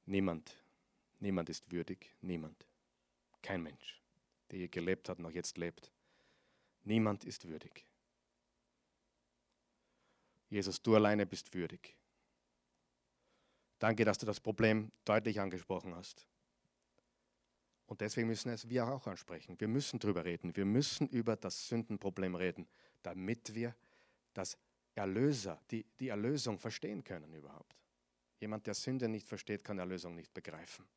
Niemand, 0.06 0.56
niemand 1.20 1.50
ist 1.50 1.72
würdig. 1.72 2.14
Niemand. 2.22 2.68
Kein 3.42 3.64
Mensch, 3.64 4.00
der 4.52 4.60
je 4.60 4.68
gelebt 4.68 5.10
hat, 5.10 5.18
noch 5.18 5.32
jetzt 5.32 5.58
lebt. 5.58 5.92
Niemand 6.84 7.26
ist 7.26 7.48
würdig. 7.48 7.87
Jesus, 10.50 10.82
du 10.82 10.96
alleine 10.96 11.26
bist 11.26 11.54
würdig. 11.54 11.98
Danke, 13.80 14.06
dass 14.06 14.18
du 14.18 14.26
das 14.26 14.40
Problem 14.40 14.92
deutlich 15.06 15.40
angesprochen 15.40 15.94
hast. 15.96 16.26
Und 17.86 18.02
deswegen 18.02 18.28
müssen 18.28 18.50
es 18.50 18.68
wir 18.68 18.88
auch 18.88 19.08
ansprechen. 19.08 19.60
Wir 19.60 19.68
müssen 19.68 20.00
darüber 20.00 20.26
reden. 20.26 20.56
Wir 20.56 20.66
müssen 20.66 21.08
über 21.08 21.36
das 21.36 21.68
Sündenproblem 21.68 22.36
reden, 22.36 22.68
damit 23.02 23.54
wir 23.54 23.76
das 24.34 24.58
Erlöser, 24.96 25.62
die, 25.70 25.86
die 26.00 26.10
Erlösung 26.10 26.58
verstehen 26.58 27.04
können 27.04 27.34
überhaupt. 27.34 27.76
Jemand, 28.40 28.66
der 28.68 28.74
Sünde 28.74 29.08
nicht 29.08 29.28
versteht, 29.28 29.64
kann 29.64 29.80
Erlösung 29.80 30.16
nicht 30.16 30.34
begreifen. 30.34 30.88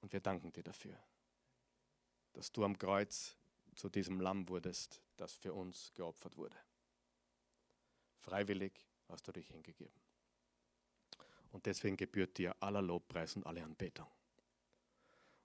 Und 0.00 0.12
wir 0.12 0.20
danken 0.20 0.52
dir 0.52 0.62
dafür, 0.62 0.98
dass 2.32 2.50
du 2.50 2.64
am 2.64 2.76
Kreuz 2.78 3.36
zu 3.74 3.88
diesem 3.88 4.20
Lamm 4.20 4.48
wurdest, 4.48 5.01
das 5.22 5.36
für 5.36 5.52
uns 5.52 5.92
geopfert 5.94 6.36
wurde. 6.36 6.56
Freiwillig 8.18 8.72
hast 9.08 9.26
du 9.28 9.30
dich 9.30 9.48
hingegeben. 9.48 10.00
Und 11.52 11.66
deswegen 11.66 11.96
gebührt 11.96 12.38
dir 12.38 12.56
aller 12.60 12.82
Lobpreis 12.82 13.36
und 13.36 13.46
alle 13.46 13.62
Anbetung. 13.62 14.08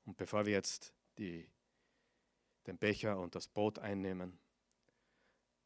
Und 0.06 0.18
bevor 0.18 0.48
wir 0.48 0.54
jetzt 0.54 0.96
die, 1.20 1.48
den 2.66 2.80
Becher 2.80 3.20
und 3.20 3.36
das 3.36 3.48
Brot 3.48 3.78
einnehmen, 3.78 4.40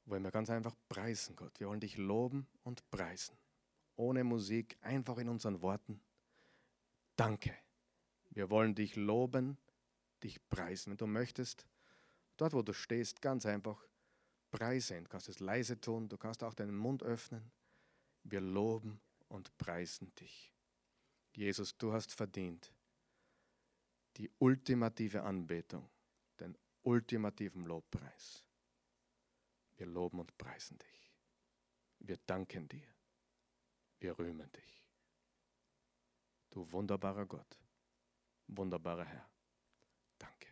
wollen 0.05 0.23
wir 0.23 0.31
ganz 0.31 0.49
einfach 0.49 0.75
preisen, 0.89 1.37
Gott. 1.37 1.57
Wir 1.61 1.69
wollen 1.69 1.79
dich 1.79 1.95
loben 1.95 2.47
und 2.63 2.89
preisen. 2.91 3.37
Ohne 3.95 4.25
Musik, 4.25 4.77
einfach 4.81 5.19
in 5.19 5.29
unseren 5.29 5.61
Worten. 5.61 6.01
Danke. 7.15 7.55
Wir 8.31 8.49
wollen 8.49 8.75
dich 8.75 8.97
loben, 8.97 9.57
dich 10.21 10.45
preisen. 10.49 10.91
Wenn 10.91 10.97
du 10.97 11.07
möchtest, 11.07 11.65
dort 12.35 12.51
wo 12.53 12.61
du 12.61 12.73
stehst, 12.73 13.21
ganz 13.21 13.45
einfach 13.45 13.85
preisen. 14.51 15.03
Du 15.03 15.09
kannst 15.09 15.29
es 15.29 15.39
leise 15.39 15.79
tun, 15.79 16.07
du 16.09 16.17
kannst 16.17 16.43
auch 16.43 16.53
deinen 16.53 16.75
Mund 16.75 17.03
öffnen. 17.03 17.51
Wir 18.23 18.41
loben 18.41 19.01
und 19.29 19.57
preisen 19.57 20.13
dich. 20.15 20.53
Jesus, 21.33 21.77
du 21.77 21.93
hast 21.93 22.13
verdient 22.13 22.71
die 24.17 24.29
ultimative 24.39 25.23
Anbetung, 25.23 25.89
den 26.39 26.57
ultimativen 26.83 27.65
Lobpreis. 27.65 28.43
Wir 29.77 29.87
loben 29.87 30.19
und 30.19 30.37
preisen 30.37 30.77
dich. 30.77 31.11
Wir 31.99 32.17
danken 32.17 32.67
dir. 32.67 32.87
Wir 33.99 34.17
rühmen 34.17 34.51
dich. 34.51 34.85
Du 36.49 36.69
wunderbarer 36.71 37.25
Gott, 37.25 37.57
wunderbarer 38.47 39.05
Herr. 39.05 39.29
Danke. 40.17 40.50